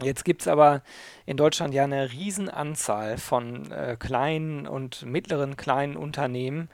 Jetzt 0.00 0.24
gibt 0.24 0.42
es 0.42 0.48
aber 0.48 0.82
in 1.26 1.36
Deutschland 1.36 1.74
ja 1.74 1.82
eine 1.84 2.12
Riesenanzahl 2.12 3.18
von 3.18 3.70
äh, 3.72 3.96
kleinen 3.98 4.66
und 4.66 5.04
mittleren 5.04 5.56
kleinen 5.56 5.96
Unternehmen, 5.96 6.68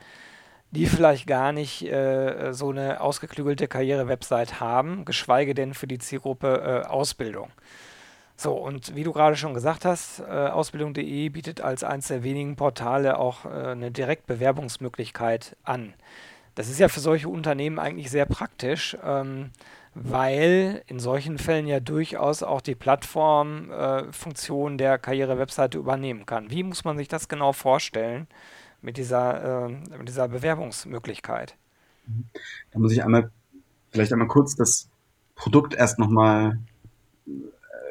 die 0.71 0.85
vielleicht 0.85 1.25
gar 1.25 1.51
nicht 1.51 1.83
äh, 1.83 2.51
so 2.51 2.69
eine 2.69 3.01
ausgeklügelte 3.01 3.67
Karriere-Website 3.67 4.59
haben, 4.59 5.05
geschweige 5.05 5.55
denn 5.55 5.73
für 5.73 5.87
die 5.87 5.97
Zielgruppe 5.97 6.83
äh, 6.85 6.87
Ausbildung. 6.87 7.49
So, 8.37 8.53
und 8.53 8.95
wie 8.95 9.03
du 9.03 9.13
gerade 9.13 9.35
schon 9.37 9.53
gesagt 9.53 9.85
hast, 9.85 10.19
äh, 10.19 10.23
Ausbildung.de 10.23 11.29
bietet 11.29 11.61
als 11.61 11.83
eines 11.83 12.07
der 12.07 12.23
wenigen 12.23 12.55
Portale 12.55 13.17
auch 13.17 13.45
äh, 13.45 13.49
eine 13.49 13.91
Direktbewerbungsmöglichkeit 13.91 15.55
an. 15.63 15.93
Das 16.55 16.69
ist 16.69 16.79
ja 16.79 16.87
für 16.87 16.99
solche 16.99 17.29
Unternehmen 17.29 17.79
eigentlich 17.79 18.11
sehr 18.11 18.25
praktisch, 18.25 18.97
ähm, 19.03 19.51
weil 19.93 20.83
in 20.87 20.99
solchen 20.99 21.37
Fällen 21.37 21.67
ja 21.67 21.79
durchaus 21.79 22.43
auch 22.43 22.61
die 22.61 22.75
Plattform 22.75 23.71
äh, 23.71 24.03
der 24.77 24.97
Karriere-Webseite 24.97 25.77
übernehmen 25.77 26.25
kann. 26.25 26.49
Wie 26.49 26.63
muss 26.63 26.83
man 26.83 26.97
sich 26.97 27.07
das 27.07 27.29
genau 27.29 27.53
vorstellen? 27.53 28.27
mit 28.85 28.97
dieser, 28.97 29.65
äh, 29.65 29.97
mit 29.97 30.07
dieser 30.07 30.27
Bewerbungsmöglichkeit. 30.29 31.55
Da 32.71 32.79
muss 32.79 32.91
ich 32.93 33.03
einmal, 33.03 33.31
vielleicht 33.91 34.13
einmal 34.13 34.27
kurz 34.27 34.55
das 34.55 34.87
Produkt 35.35 35.73
erst 35.73 35.99
nochmal 35.99 36.59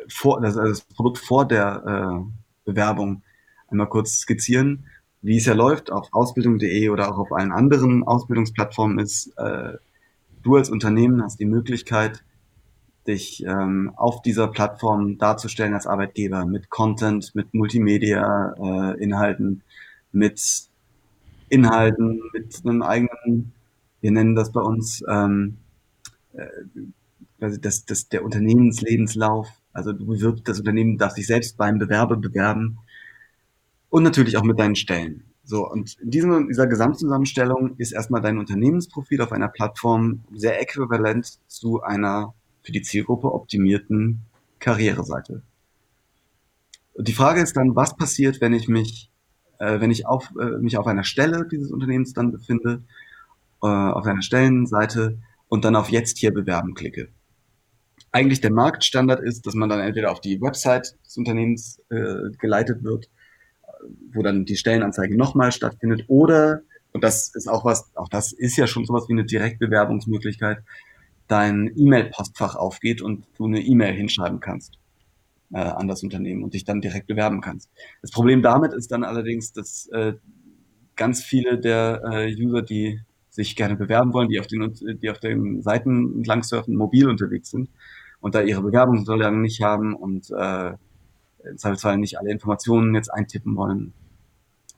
vor, 0.09 0.41
das, 0.41 0.57
also 0.57 0.71
das 0.71 0.83
Produkt 0.83 1.19
vor 1.19 1.47
der 1.47 1.83
äh, 1.87 2.21
Bewerbung 2.65 3.23
einmal 3.69 3.89
kurz 3.89 4.19
skizzieren, 4.19 4.87
wie 5.23 5.37
es 5.37 5.47
ja 5.47 5.55
läuft 5.55 5.91
auf 5.91 6.09
ausbildung.de 6.13 6.89
oder 6.91 7.11
auch 7.11 7.19
auf 7.19 7.33
allen 7.33 7.53
anderen 7.53 8.05
Ausbildungsplattformen 8.05 8.99
ist, 8.99 9.33
äh, 9.39 9.75
du 10.43 10.57
als 10.57 10.71
Unternehmen 10.71 11.23
hast 11.23 11.41
die 11.41 11.47
Möglichkeit, 11.47 12.23
dich 13.07 13.45
ähm, 13.45 13.93
auf 13.97 14.23
dieser 14.23 14.49
Plattform 14.49 15.19
darzustellen 15.19 15.75
als 15.75 15.87
Arbeitgeber 15.87 16.47
mit 16.47 16.71
Content, 16.71 17.35
mit 17.35 17.53
Multimedia-Inhalten, 17.53 19.61
äh, 19.61 19.63
mit 20.13 20.41
Inhalten, 21.49 22.23
mit 22.33 22.63
einem 22.65 22.83
eigenen, 22.83 23.53
wir 24.01 24.11
nennen 24.11 24.35
das 24.35 24.53
bei 24.53 24.61
uns 24.61 25.05
ähm, 25.09 25.59
äh, 26.33 26.47
das, 27.39 27.85
das, 27.85 28.09
der 28.09 28.25
Unternehmenslebenslauf. 28.25 29.49
Also 29.75 29.93
du 29.93 30.07
bewirbst, 30.07 30.49
das 30.49 30.61
Unternehmen 30.61 30.97
darf 30.97 31.13
sich 31.13 31.27
selbst 31.27 31.59
beim 31.59 31.79
Bewerber 31.79 32.17
bewerben 32.17 32.79
und 33.91 34.03
natürlich 34.03 34.37
auch 34.39 34.45
mit 34.45 34.59
deinen 34.59 34.77
Stellen. 34.77 35.25
So, 35.43 35.69
und 35.69 35.99
in 36.01 36.11
diesem, 36.11 36.49
dieser 36.49 36.67
Gesamtzusammenstellung 36.67 37.77
ist 37.77 37.93
erstmal 37.93 38.23
dein 38.23 38.39
Unternehmensprofil 38.39 39.21
auf 39.21 39.33
einer 39.33 39.49
Plattform 39.49 40.25
sehr 40.35 40.59
äquivalent 40.61 41.39
zu 41.49 41.83
einer 41.83 42.33
für 42.63 42.73
die 42.73 42.81
Zielgruppe 42.81 43.31
optimierten 43.33 44.23
Karriereseite. 44.59 45.43
Und 46.95 47.09
die 47.09 47.13
Frage 47.13 47.43
ist 47.43 47.57
dann, 47.57 47.77
was 47.77 47.97
passiert, 47.97 48.41
wenn 48.41 48.55
ich 48.55 48.69
mich, 48.69 49.11
äh, 49.59 49.81
wenn 49.81 49.91
ich 49.91 50.07
auf, 50.07 50.31
äh, 50.41 50.59
mich 50.59 50.79
auf 50.79 50.87
einer 50.87 51.05
Stelle 51.05 51.47
dieses 51.47 51.71
Unternehmens 51.71 52.15
dann 52.15 52.33
befinde, 52.33 52.83
äh, 53.63 53.67
auf 53.67 54.07
einer 54.07 54.23
Stellenseite 54.23 55.19
und 55.49 55.65
dann 55.65 55.77
auf 55.77 55.91
Jetzt 55.91 56.19
hier 56.19 56.33
bewerben 56.33 56.75
klicke. 56.75 57.09
Eigentlich 58.15 58.41
der 58.41 58.53
Marktstandard 58.53 59.19
ist, 59.19 59.45
dass 59.45 59.55
man 59.55 59.69
dann 59.69 59.81
entweder 59.81 60.13
auf 60.13 60.21
die 60.21 60.41
Website 60.41 60.95
des 61.05 61.17
Unternehmens 61.17 61.83
äh, 61.91 62.31
geleitet 62.39 62.85
wird, 62.85 63.11
wo 64.13 64.23
dann 64.23 64.45
die 64.45 64.57
Stellenanzeige 64.57 65.17
nochmal 65.17 65.51
stattfindet, 65.51 66.05
oder, 66.07 66.61
und 66.93 67.03
das 67.03 67.35
ist 67.35 67.49
auch 67.49 67.65
was, 67.65 67.91
auch 67.97 68.09
das 68.09 68.31
ist 68.31 68.57
ja 68.57 68.69
schon 68.69 68.85
sowas 68.85 69.09
wie 69.09 69.15
eine 69.15 69.25
Direktbewerbungsmöglichkeit, 69.25 70.59
dein 71.27 71.73
E-Mail-Postfach 71.75 72.55
aufgeht 72.55 73.03
und 73.03 73.27
du 73.37 73.47
eine 73.47 73.61
E-Mail 73.61 73.95
hinschreiben 73.95 74.39
kannst 74.39 74.79
äh, 75.53 75.59
an 75.59 75.89
das 75.89 76.05
Unternehmen 76.05 76.45
und 76.45 76.55
dich 76.55 76.65
dann 76.65 76.81
direkt 76.81 77.09
bewerben 77.09 77.41
kannst. 77.41 77.69
Das 78.01 78.13
Problem 78.13 78.43
damit 78.43 78.75
ist 78.75 78.93
dann 78.93 79.03
allerdings, 79.03 79.53
dass 79.53 79.89
äh, 79.89 80.13
ganz 80.95 81.25
viele 81.25 81.59
der 81.59 82.01
äh, 82.09 82.33
User, 82.33 82.63
die 82.63 83.01
sich 83.31 83.57
gerne 83.57 83.75
bewerben 83.75 84.13
wollen, 84.13 84.29
die 84.29 84.39
auf 84.39 84.47
den, 84.47 84.73
die 85.03 85.11
auf 85.11 85.19
den 85.19 85.63
Seiten 85.63 86.19
entlang 86.19 86.45
surfen, 86.45 86.77
mobil 86.77 87.09
unterwegs 87.09 87.51
sind 87.51 87.69
und 88.25 88.35
da 88.35 88.41
ihre 88.41 88.63
Bewerbungsunterlagen 88.63 89.43
nicht 89.43 89.61
haben 89.61 89.95
und 89.95 90.31
äh, 90.31 90.69
im 91.47 91.59
Zweifelsfall 91.59 91.99
nicht 91.99 92.19
alle 92.19 92.31
Informationen 92.31 92.95
jetzt 92.95 93.11
eintippen 93.13 93.55
wollen 93.55 93.93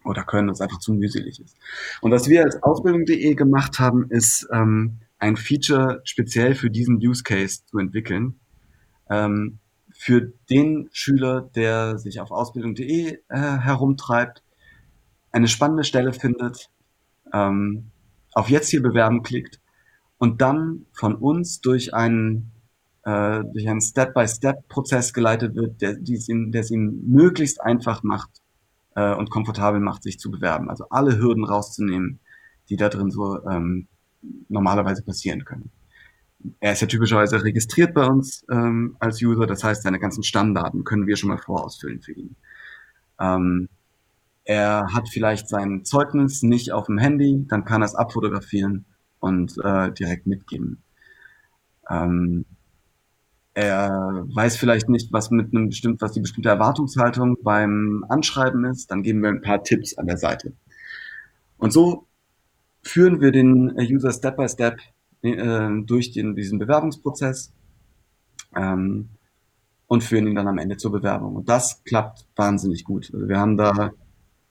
oder 0.03 0.25
können, 0.25 0.49
das 0.49 0.61
einfach 0.61 0.81
zu 0.81 0.93
mühselig 0.93 1.41
ist. 1.41 1.57
Und 2.01 2.11
was 2.11 2.29
wir 2.29 2.43
als 2.43 2.61
Ausbildung.de 2.65 3.35
gemacht 3.37 3.79
haben, 3.79 4.11
ist 4.11 4.49
ähm, 4.53 4.99
ein 5.21 5.37
Feature 5.37 6.01
speziell 6.03 6.57
für 6.57 6.71
diesen 6.71 6.97
Use 6.97 7.23
Case 7.23 7.61
zu 7.67 7.79
entwickeln. 7.79 8.41
Ähm, 9.09 9.61
für 9.93 10.33
den 10.51 10.89
Schüler, 10.91 11.49
der 11.55 11.99
sich 11.99 12.19
auf 12.19 12.33
Ausbildung.de 12.33 13.21
äh, 13.29 13.39
herumtreibt, 13.39 14.43
eine 15.31 15.47
spannende 15.47 15.85
Stelle 15.85 16.13
findet, 16.13 16.69
ähm, 17.33 17.93
auf 18.33 18.51
jetzt 18.51 18.71
hier 18.71 18.83
bewerben 18.83 19.23
klickt 19.23 19.61
und 20.19 20.41
dann 20.41 20.87
von 20.93 21.15
uns 21.15 21.61
durch 21.61 21.95
einen 21.95 22.51
äh, 23.07 23.45
durch 23.53 23.69
einen 23.69 23.81
Step-by-Step-Prozess 23.81 25.13
geleitet 25.13 25.55
wird, 25.55 25.81
der 25.81 25.97
es 26.03 26.29
ihm, 26.29 26.53
ihm 26.53 27.03
möglichst 27.07 27.61
einfach 27.63 28.03
macht 28.03 28.43
äh, 28.97 29.15
und 29.15 29.31
komfortabel 29.31 29.81
macht, 29.81 30.03
sich 30.03 30.19
zu 30.19 30.29
bewerben. 30.29 30.69
Also 30.69 30.87
alle 30.91 31.17
Hürden 31.17 31.45
rauszunehmen, 31.45 32.19
die 32.69 32.77
da 32.77 32.89
drin 32.89 33.13
so 33.13 33.41
ähm, 33.49 33.87
normalerweise 34.49 35.05
passieren 35.05 35.45
können. 35.45 35.71
Er 36.59 36.73
ist 36.73 36.81
ja 36.81 36.89
typischerweise 36.89 37.45
registriert 37.45 37.95
bei 37.95 38.07
uns 38.07 38.45
ähm, 38.51 38.97
als 38.99 39.23
User, 39.23 39.47
das 39.47 39.63
heißt, 39.63 39.85
seine 39.85 40.01
ganzen 40.01 40.25
Stammdaten 40.25 40.83
können 40.83 41.07
wir 41.07 41.17
schon 41.17 41.29
mal 41.29 41.39
vorausfüllen 41.39 42.03
für 42.03 42.13
ihn. 42.13 42.35
Ähm, 43.21 43.69
er 44.43 44.89
hat 44.93 45.09
vielleicht 45.09 45.49
sein 45.49 45.85
Zeugnis 45.85 46.43
nicht 46.43 46.73
auf 46.73 46.87
dem 46.87 46.99
Handy, 46.99 47.45
dann 47.47 47.65
kann 47.65 47.83
er 47.83 47.87
es 47.87 47.95
abfotografieren 47.95 48.85
und 49.21 49.57
äh, 49.63 49.93
direkt 49.93 50.27
mitgeben. 50.27 50.83
Ähm, 51.89 52.45
er 53.57 54.27
weiß 54.35 54.59
vielleicht 54.59 54.91
nicht, 54.91 55.15
was 55.15 55.31
mit 55.31 55.55
einem 55.55 55.71
bestimmt, 55.71 56.03
was 56.03 56.13
die 56.13 56.21
bestimmte 56.21 56.51
Erwartungshaltung 56.51 57.39
beim 57.43 58.05
Anschreiben 58.07 58.67
ist, 58.67 58.91
dann 58.91 59.03
geben 59.03 59.23
wir 59.23 59.31
ein 59.31 59.41
paar 59.41 59.63
Tipps 59.63 59.97
an 59.97 60.07
der 60.07 60.19
Seite. 60.19 60.53
Und 61.57 61.73
so 61.73 62.07
führen 62.83 63.23
wir 63.23 63.33
den 63.33 63.75
User 63.79 64.13
Step 64.13 64.37
by 64.37 64.47
Step 64.47 64.79
äh, 65.23 65.71
durch 65.87 66.13
den, 66.13 66.37
diesen 66.37 66.59
Bewerbungsprozess 66.59 67.55
ähm, 68.55 69.09
und 69.87 70.05
führen 70.05 70.27
ihn 70.27 70.35
dann 70.35 70.49
am 70.49 70.59
Ende 70.59 70.77
zur 70.77 70.93
Bewerbung. 70.93 71.35
Und 71.35 71.49
das 71.49 71.83
klappt 71.85 72.27
wahnsinnig 72.37 72.85
gut. 72.85 73.11
Also 73.15 73.27
wir 73.27 73.39
haben 73.39 73.57
da 73.57 73.93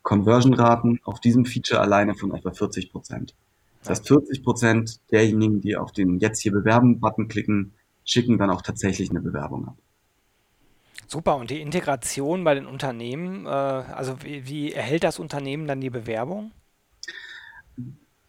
Conversion-Raten 0.01 0.99
auf 1.03 1.19
diesem 1.19 1.45
Feature 1.45 1.79
alleine 1.79 2.15
von 2.15 2.33
etwa 2.33 2.51
40 2.51 2.91
Prozent. 2.91 3.35
Das 3.81 3.91
heißt, 3.91 4.07
40 4.07 4.41
Prozent 4.41 4.99
derjenigen, 5.11 5.61
die 5.61 5.77
auf 5.77 5.91
den 5.91 6.17
Jetzt 6.17 6.41
hier 6.41 6.53
bewerben-Button 6.53 7.27
klicken, 7.27 7.73
schicken 8.05 8.37
dann 8.37 8.49
auch 8.49 8.61
tatsächlich 8.61 9.09
eine 9.09 9.19
Bewerbung 9.19 9.67
ab. 9.67 9.77
Super, 11.07 11.35
und 11.35 11.49
die 11.49 11.61
Integration 11.61 12.43
bei 12.43 12.55
den 12.55 12.65
Unternehmen, 12.65 13.45
äh, 13.45 13.49
also 13.49 14.23
wie, 14.23 14.47
wie, 14.47 14.71
erhält 14.71 15.03
das 15.03 15.19
Unternehmen 15.19 15.67
dann 15.67 15.81
die 15.81 15.89
Bewerbung? 15.89 16.51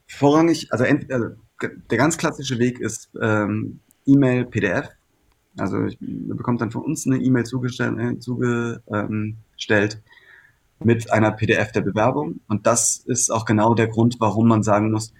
Vorrangig, 0.06 0.72
also, 0.72 0.84
ent, 0.84 1.10
also 1.10 1.28
der 1.62 1.98
ganz 1.98 2.18
klassische 2.18 2.58
Weg 2.58 2.80
ist 2.80 3.10
ähm, 3.20 3.80
E-Mail, 4.04 4.44
PDF. 4.44 4.88
Also 5.56 5.84
ich, 5.84 5.96
bekommt 6.00 6.60
dann 6.60 6.70
von 6.70 6.82
uns 6.82 7.06
eine 7.06 7.16
E-Mail 7.16 7.44
zugestellt, 7.44 7.98
äh, 7.98 8.18
zugestellt 8.18 8.82
ähm, 9.94 10.86
mit 10.86 11.10
einer 11.10 11.32
PDF 11.32 11.72
der 11.72 11.80
Bewerbung. 11.80 12.40
Und 12.46 12.66
das 12.66 12.98
ist 12.98 13.30
auch 13.30 13.46
genau 13.46 13.74
der 13.74 13.88
Grund, 13.88 14.16
warum 14.18 14.48
man 14.48 14.62
sagen 14.62 14.90
muss, 14.90 15.14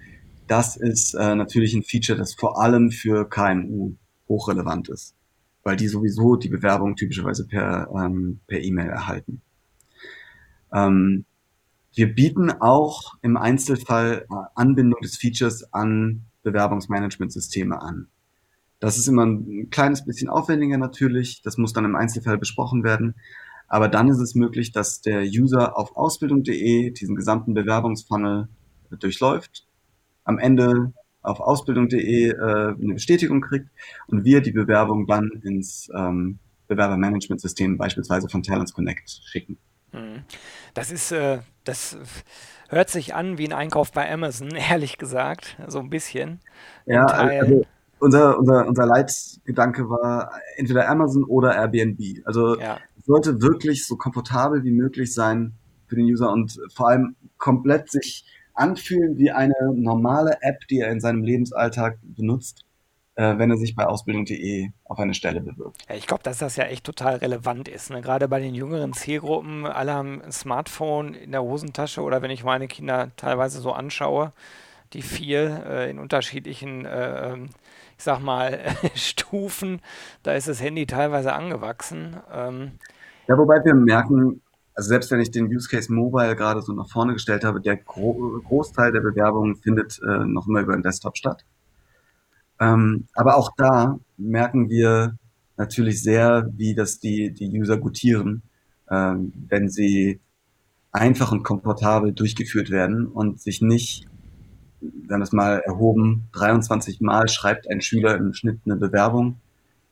das 0.46 0.76
ist 0.76 1.14
äh, 1.14 1.34
natürlich 1.34 1.74
ein 1.74 1.82
Feature, 1.82 2.18
das 2.18 2.34
vor 2.34 2.60
allem 2.60 2.90
für 2.90 3.28
KMU 3.28 3.94
hochrelevant 4.28 4.88
ist, 4.88 5.14
weil 5.62 5.76
die 5.76 5.88
sowieso 5.88 6.36
die 6.36 6.48
Bewerbung 6.48 6.96
typischerweise 6.96 7.46
per 7.46 7.88
ähm, 7.94 8.40
per 8.46 8.60
E-Mail 8.60 8.88
erhalten. 8.88 9.42
Ähm, 10.72 11.24
wir 11.94 12.14
bieten 12.14 12.50
auch 12.50 13.14
im 13.22 13.36
Einzelfall 13.36 14.26
äh, 14.30 14.34
Anbindung 14.54 15.00
des 15.00 15.16
Features 15.16 15.72
an 15.72 16.26
Bewerbungsmanagementsysteme 16.42 17.80
an. 17.80 18.08
Das 18.78 18.98
ist 18.98 19.08
immer 19.08 19.24
ein 19.24 19.70
kleines 19.70 20.04
bisschen 20.04 20.28
aufwendiger 20.28 20.76
natürlich. 20.76 21.40
Das 21.42 21.56
muss 21.56 21.72
dann 21.72 21.86
im 21.86 21.96
Einzelfall 21.96 22.36
besprochen 22.36 22.84
werden. 22.84 23.14
Aber 23.68 23.88
dann 23.88 24.08
ist 24.08 24.20
es 24.20 24.34
möglich, 24.34 24.72
dass 24.72 25.00
der 25.00 25.22
User 25.22 25.76
auf 25.76 25.96
ausbildung.de 25.96 26.90
diesen 26.90 27.16
gesamten 27.16 27.54
Bewerbungsfunnel 27.54 28.48
durchläuft, 28.90 29.66
am 30.24 30.38
Ende 30.38 30.92
auf 31.26 31.40
ausbildung.de 31.40 32.30
äh, 32.30 32.34
eine 32.34 32.94
Bestätigung 32.94 33.40
kriegt 33.40 33.68
und 34.08 34.24
wir 34.24 34.40
die 34.40 34.52
Bewerbung 34.52 35.06
dann 35.06 35.30
ins 35.42 35.90
ähm, 35.94 36.38
Bewerbermanagementsystem 36.68 37.76
beispielsweise 37.78 38.28
von 38.28 38.42
Talents 38.42 38.72
Connect 38.72 39.20
schicken. 39.24 39.58
Mhm. 39.92 40.24
Das 40.74 40.90
ist, 40.90 41.12
äh, 41.12 41.38
das 41.64 41.96
hört 42.68 42.90
sich 42.90 43.14
an 43.14 43.38
wie 43.38 43.46
ein 43.46 43.52
Einkauf 43.52 43.92
bei 43.92 44.10
Amazon, 44.10 44.50
ehrlich 44.70 44.98
gesagt, 44.98 45.56
so 45.68 45.78
ein 45.78 45.90
bisschen. 45.90 46.40
Ja, 46.86 47.06
also 47.06 47.66
unser, 47.98 48.38
unser, 48.38 48.66
unser 48.66 48.86
Leitgedanke 48.86 49.88
war 49.88 50.30
entweder 50.56 50.88
Amazon 50.88 51.24
oder 51.24 51.54
Airbnb. 51.54 52.20
Also 52.24 52.58
ja 52.60 52.78
sollte 53.06 53.40
wirklich 53.40 53.86
so 53.86 53.96
komfortabel 53.96 54.64
wie 54.64 54.72
möglich 54.72 55.14
sein 55.14 55.54
für 55.86 55.96
den 55.96 56.06
User 56.06 56.30
und 56.30 56.58
vor 56.74 56.88
allem 56.88 57.16
komplett 57.38 57.90
sich 57.90 58.24
anfühlen 58.56 59.18
wie 59.18 59.30
eine 59.30 59.54
normale 59.74 60.38
App, 60.40 60.66
die 60.68 60.80
er 60.80 60.90
in 60.90 61.00
seinem 61.00 61.22
Lebensalltag 61.22 61.98
benutzt, 62.02 62.64
äh, 63.14 63.38
wenn 63.38 63.50
er 63.50 63.56
sich 63.56 63.74
bei 63.74 63.86
ausbildung.de 63.86 64.70
auf 64.84 64.98
eine 64.98 65.14
Stelle 65.14 65.40
bewirbt. 65.40 65.84
Ja, 65.88 65.94
ich 65.94 66.06
glaube, 66.06 66.22
dass 66.22 66.38
das 66.38 66.56
ja 66.56 66.64
echt 66.64 66.84
total 66.84 67.16
relevant 67.16 67.68
ist. 67.68 67.90
Ne? 67.90 68.00
Gerade 68.00 68.28
bei 68.28 68.40
den 68.40 68.54
jüngeren 68.54 68.92
Zielgruppen, 68.92 69.66
alle 69.66 69.94
haben 69.94 70.22
ein 70.22 70.32
Smartphone 70.32 71.14
in 71.14 71.32
der 71.32 71.42
Hosentasche 71.42 72.02
oder 72.02 72.22
wenn 72.22 72.30
ich 72.30 72.44
meine 72.44 72.68
Kinder 72.68 73.10
teilweise 73.16 73.60
so 73.60 73.72
anschaue, 73.72 74.32
die 74.92 75.02
vier 75.02 75.64
äh, 75.66 75.90
in 75.90 75.98
unterschiedlichen 75.98 76.84
äh, 76.86 77.32
ähm, 77.32 77.50
ich 77.98 78.04
sag 78.04 78.20
mal, 78.20 78.58
Stufen, 78.94 79.80
da 80.22 80.32
ist 80.32 80.48
das 80.48 80.62
Handy 80.62 80.86
teilweise 80.86 81.32
angewachsen. 81.32 82.16
Ähm, 82.32 82.72
ja, 83.26 83.36
wobei 83.36 83.64
wir 83.64 83.74
merken, 83.74 84.42
also 84.76 84.88
selbst 84.88 85.10
wenn 85.10 85.20
ich 85.20 85.30
den 85.30 85.46
Use 85.46 85.68
Case 85.68 85.92
Mobile 85.92 86.36
gerade 86.36 86.60
so 86.60 86.72
nach 86.72 86.88
vorne 86.88 87.14
gestellt 87.14 87.44
habe, 87.44 87.62
der 87.62 87.78
Gro 87.78 88.40
Großteil 88.44 88.92
der 88.92 89.00
Bewerbungen 89.00 89.56
findet 89.56 89.98
äh, 90.06 90.26
noch 90.26 90.46
immer 90.46 90.60
über 90.60 90.74
den 90.74 90.82
Desktop 90.82 91.16
statt. 91.16 91.44
Ähm, 92.60 93.06
aber 93.14 93.36
auch 93.36 93.50
da 93.56 93.98
merken 94.18 94.68
wir 94.68 95.16
natürlich 95.56 96.02
sehr, 96.02 96.50
wie 96.54 96.74
das 96.74 97.00
die, 97.00 97.32
die 97.32 97.48
User 97.58 97.78
gutieren, 97.78 98.42
ähm, 98.90 99.32
wenn 99.48 99.70
sie 99.70 100.20
einfach 100.92 101.32
und 101.32 101.42
komfortabel 101.42 102.12
durchgeführt 102.12 102.70
werden 102.70 103.06
und 103.06 103.40
sich 103.40 103.62
nicht, 103.62 104.06
haben 105.10 105.20
das 105.20 105.32
mal 105.32 105.60
erhoben, 105.60 106.28
23 106.32 107.00
Mal 107.00 107.28
schreibt 107.28 107.68
ein 107.70 107.80
Schüler 107.80 108.16
im 108.16 108.34
Schnitt 108.34 108.60
eine 108.66 108.76
Bewerbung 108.76 109.40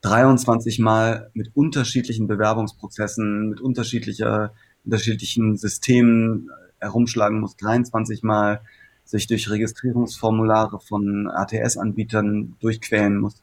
23 0.04 0.80
Mal 0.80 1.30
mit 1.32 1.56
unterschiedlichen 1.56 2.26
Bewerbungsprozessen, 2.26 3.48
mit 3.48 3.62
unterschiedlicher, 3.62 4.52
unterschiedlichen 4.84 5.56
Systemen 5.56 6.50
herumschlagen 6.80 7.40
muss, 7.40 7.56
23 7.56 8.22
Mal 8.22 8.60
sich 9.04 9.26
durch 9.26 9.50
Registrierungsformulare 9.50 10.80
von 10.80 11.28
ATS-Anbietern 11.28 12.56
durchquälen 12.60 13.18
muss. 13.18 13.42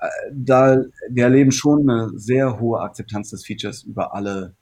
Äh, 0.00 0.08
da, 0.32 0.82
wir 1.08 1.24
erleben 1.24 1.52
schon 1.52 1.88
eine 1.88 2.10
sehr 2.18 2.60
hohe 2.60 2.80
Akzeptanz 2.80 3.30
des 3.30 3.44
Features 3.44 3.82
über 3.82 4.14
alle, 4.14 4.54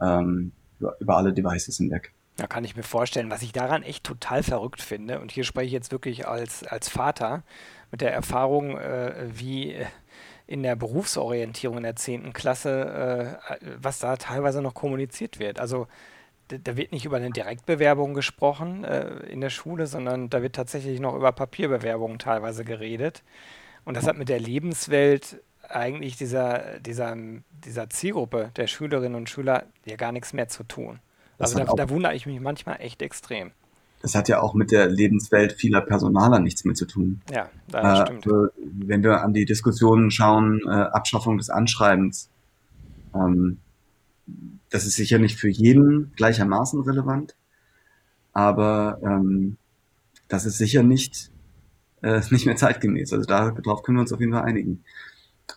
ähm, 0.00 0.52
über, 0.80 0.96
über 1.00 1.16
alle 1.16 1.32
Devices 1.32 1.76
hinweg. 1.76 2.12
Da 2.36 2.46
kann 2.46 2.64
ich 2.64 2.76
mir 2.76 2.82
vorstellen, 2.82 3.30
was 3.30 3.42
ich 3.42 3.52
daran 3.52 3.82
echt 3.82 4.04
total 4.04 4.42
verrückt 4.42 4.80
finde, 4.80 5.20
und 5.20 5.30
hier 5.30 5.44
spreche 5.44 5.66
ich 5.66 5.72
jetzt 5.72 5.92
wirklich 5.92 6.26
als, 6.26 6.64
als 6.64 6.88
Vater 6.88 7.44
mit 7.90 8.00
der 8.00 8.12
Erfahrung, 8.12 8.76
äh, 8.78 9.28
wie 9.34 9.76
in 10.46 10.62
der 10.62 10.76
Berufsorientierung 10.76 11.78
in 11.78 11.82
der 11.84 11.96
10. 11.96 12.32
Klasse, 12.32 13.38
äh, 13.50 13.56
was 13.80 13.98
da 13.98 14.16
teilweise 14.16 14.62
noch 14.62 14.74
kommuniziert 14.74 15.38
wird. 15.38 15.60
Also 15.60 15.86
da 16.48 16.76
wird 16.76 16.92
nicht 16.92 17.04
über 17.04 17.16
eine 17.16 17.30
Direktbewerbung 17.30 18.14
gesprochen 18.14 18.84
äh, 18.84 19.08
in 19.26 19.40
der 19.40 19.50
Schule, 19.50 19.86
sondern 19.86 20.28
da 20.28 20.42
wird 20.42 20.54
tatsächlich 20.54 21.00
noch 21.00 21.14
über 21.14 21.32
Papierbewerbungen 21.32 22.18
teilweise 22.18 22.64
geredet. 22.64 23.22
Und 23.84 23.96
das 23.96 24.06
hat 24.06 24.18
mit 24.18 24.28
der 24.28 24.40
Lebenswelt 24.40 25.40
eigentlich 25.68 26.16
dieser, 26.16 26.78
dieser, 26.80 27.16
dieser 27.50 27.88
Zielgruppe 27.88 28.50
der 28.56 28.66
Schülerinnen 28.66 29.14
und 29.14 29.30
Schüler 29.30 29.64
ja 29.84 29.96
gar 29.96 30.12
nichts 30.12 30.32
mehr 30.32 30.48
zu 30.48 30.64
tun. 30.64 31.00
Also 31.38 31.58
da, 31.58 31.64
da 31.64 31.90
wundere 31.90 32.14
ich 32.14 32.26
mich 32.26 32.40
manchmal 32.40 32.80
echt 32.80 33.02
extrem. 33.02 33.52
Das 34.02 34.14
hat 34.16 34.28
ja 34.28 34.40
auch 34.40 34.54
mit 34.54 34.72
der 34.72 34.88
Lebenswelt 34.88 35.52
vieler 35.52 35.80
Personaler 35.80 36.40
nichts 36.40 36.64
mehr 36.64 36.74
zu 36.74 36.86
tun. 36.86 37.20
Ja, 37.30 37.48
das 37.68 38.00
äh, 38.00 38.02
stimmt. 38.02 38.26
Also, 38.26 38.48
wenn 38.56 39.02
wir 39.02 39.22
an 39.22 39.32
die 39.32 39.44
Diskussionen 39.44 40.10
schauen, 40.10 40.60
äh, 40.66 40.70
Abschaffung 40.70 41.38
des 41.38 41.50
Anschreibens, 41.50 42.28
ähm, 43.14 43.58
das 44.70 44.86
ist 44.86 44.96
sicher 44.96 45.18
nicht 45.18 45.38
für 45.38 45.48
jeden 45.48 46.12
gleichermaßen 46.16 46.80
relevant, 46.80 47.36
aber 48.32 48.98
ähm, 49.02 49.56
das 50.28 50.46
ist 50.46 50.58
sicher 50.58 50.82
nicht, 50.82 51.30
äh, 52.02 52.20
nicht 52.30 52.46
mehr 52.46 52.56
zeitgemäß. 52.56 53.12
Also 53.12 53.26
darauf 53.26 53.82
können 53.82 53.98
wir 53.98 54.02
uns 54.02 54.12
auf 54.12 54.20
jeden 54.20 54.32
Fall 54.32 54.44
einigen. 54.44 54.82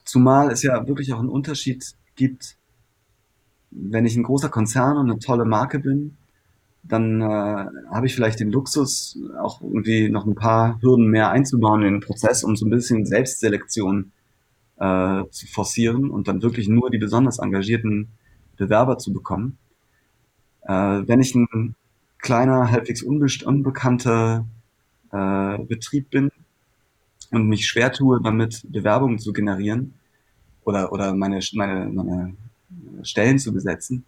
Zumal 0.04 0.52
es 0.52 0.62
ja 0.62 0.88
wirklich 0.88 1.14
auch 1.14 1.20
einen 1.20 1.30
Unterschied 1.30 1.96
gibt, 2.16 2.58
wenn 3.72 4.06
ich 4.06 4.16
ein 4.16 4.24
großer 4.24 4.50
Konzern 4.50 4.98
und 4.98 5.10
eine 5.10 5.20
tolle 5.20 5.46
Marke 5.46 5.80
bin, 5.80 6.18
dann 6.88 7.22
äh, 7.22 7.26
habe 7.26 8.06
ich 8.06 8.14
vielleicht 8.14 8.40
den 8.40 8.52
Luxus, 8.52 9.18
auch 9.40 9.62
irgendwie 9.62 10.10
noch 10.10 10.26
ein 10.26 10.36
paar 10.36 10.80
Hürden 10.82 11.08
mehr 11.08 11.30
einzubauen 11.32 11.82
in 11.82 11.94
den 11.94 12.02
Prozess, 12.02 12.44
um 12.44 12.56
so 12.56 12.66
ein 12.66 12.70
bisschen 12.70 13.06
Selbstselektion 13.06 14.12
äh, 14.78 15.24
zu 15.32 15.48
forcieren 15.48 16.12
und 16.12 16.28
dann 16.28 16.44
wirklich 16.44 16.68
nur 16.68 16.92
die 16.92 16.98
besonders 16.98 17.40
engagierten 17.40 18.10
Bewerber 18.58 18.98
zu 18.98 19.14
bekommen. 19.14 19.58
Äh, 20.62 20.74
wenn 20.74 21.22
ich 21.22 21.34
ein 21.34 21.76
kleiner, 22.20 22.72
halbwegs 22.72 23.02
unbekannter 23.02 24.46
äh, 25.12 25.58
Betrieb 25.60 26.10
bin 26.12 26.32
und 27.32 27.48
mich 27.48 27.68
schwer 27.68 27.92
tue, 27.92 28.22
damit 28.22 28.66
Bewerbungen 28.72 29.18
zu 29.18 29.34
generieren 29.34 29.96
oder, 30.64 30.92
oder 30.92 31.16
meine, 31.16 31.40
meine, 31.54 31.88
meine 31.88 32.36
Stellen 33.04 33.40
zu 33.40 33.54
besetzen, 33.54 34.06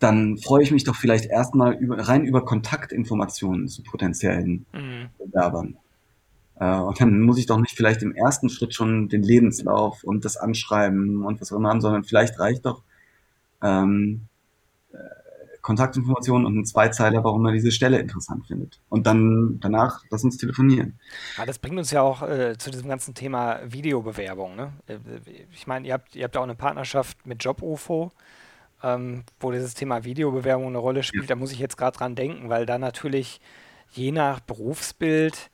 dann 0.00 0.38
freue 0.38 0.62
ich 0.62 0.72
mich 0.72 0.84
doch 0.84 0.96
vielleicht 0.96 1.26
erstmal 1.26 1.74
über, 1.74 1.96
rein 2.08 2.24
über 2.24 2.44
Kontaktinformationen 2.44 3.68
zu 3.68 3.82
potenziellen 3.82 4.66
mhm. 4.72 5.10
Bewerbern. 5.18 5.76
Äh, 6.58 6.76
und 6.76 7.00
dann 7.00 7.20
muss 7.20 7.38
ich 7.38 7.46
doch 7.46 7.58
nicht 7.58 7.76
vielleicht 7.76 8.02
im 8.02 8.14
ersten 8.14 8.48
Schritt 8.48 8.74
schon 8.74 9.08
den 9.08 9.22
Lebenslauf 9.22 10.02
und 10.02 10.24
das 10.24 10.36
Anschreiben 10.38 11.24
und 11.24 11.40
was 11.40 11.52
auch 11.52 11.58
immer 11.58 11.68
haben, 11.68 11.82
sondern 11.82 12.04
vielleicht 12.04 12.40
reicht 12.40 12.64
doch 12.64 12.82
ähm, 13.62 14.22
äh, 14.92 14.96
Kontaktinformationen 15.60 16.46
und 16.46 16.56
ein 16.56 16.64
Zweizeiler, 16.64 17.22
warum 17.22 17.44
er 17.44 17.52
diese 17.52 17.70
Stelle 17.70 17.98
interessant 17.98 18.46
findet. 18.46 18.80
Und 18.88 19.06
dann 19.06 19.58
danach 19.60 20.02
lass 20.10 20.24
uns 20.24 20.38
telefonieren. 20.38 20.98
Ja, 21.36 21.44
das 21.44 21.58
bringt 21.58 21.76
uns 21.76 21.90
ja 21.90 22.00
auch 22.00 22.22
äh, 22.22 22.56
zu 22.56 22.70
diesem 22.70 22.88
ganzen 22.88 23.14
Thema 23.14 23.60
Videobewerbung. 23.66 24.56
Ne? 24.56 24.72
Äh, 24.86 24.96
ich 25.52 25.66
meine, 25.66 25.86
ihr 25.86 25.92
habt, 25.92 26.16
ihr 26.16 26.24
habt 26.24 26.38
auch 26.38 26.42
eine 26.42 26.54
Partnerschaft 26.54 27.26
mit 27.26 27.44
JobUFO, 27.44 28.12
ähm, 28.82 29.24
wo 29.38 29.52
dieses 29.52 29.74
Thema 29.74 30.04
Videobewerbung 30.04 30.66
eine 30.66 30.78
Rolle 30.78 31.02
spielt. 31.02 31.24
Ja. 31.24 31.28
Da 31.28 31.36
muss 31.36 31.52
ich 31.52 31.58
jetzt 31.58 31.76
gerade 31.76 31.96
dran 31.96 32.14
denken, 32.14 32.48
weil 32.48 32.66
da 32.66 32.78
natürlich 32.78 33.40
je 33.92 34.12
nach 34.12 34.40
Berufsbild 34.40 35.50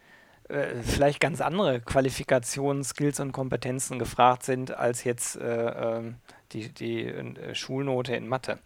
äh, 0.49 0.77
vielleicht 0.83 1.21
ganz 1.21 1.41
andere 1.41 1.81
Qualifikationen, 1.81 2.85
Skills 2.85 3.19
und 3.21 3.33
Kompetenzen 3.33 3.99
gefragt 3.99 4.45
sind 4.45 4.77
als 4.77 5.05
jetzt 5.05 5.37
äh, 5.37 5.99
ähm, 5.99 6.17
die, 6.53 6.69
die 6.69 7.05
äh, 7.07 7.55
Schulnote 7.55 8.15
in 8.15 8.29
Mathe. 8.29 8.59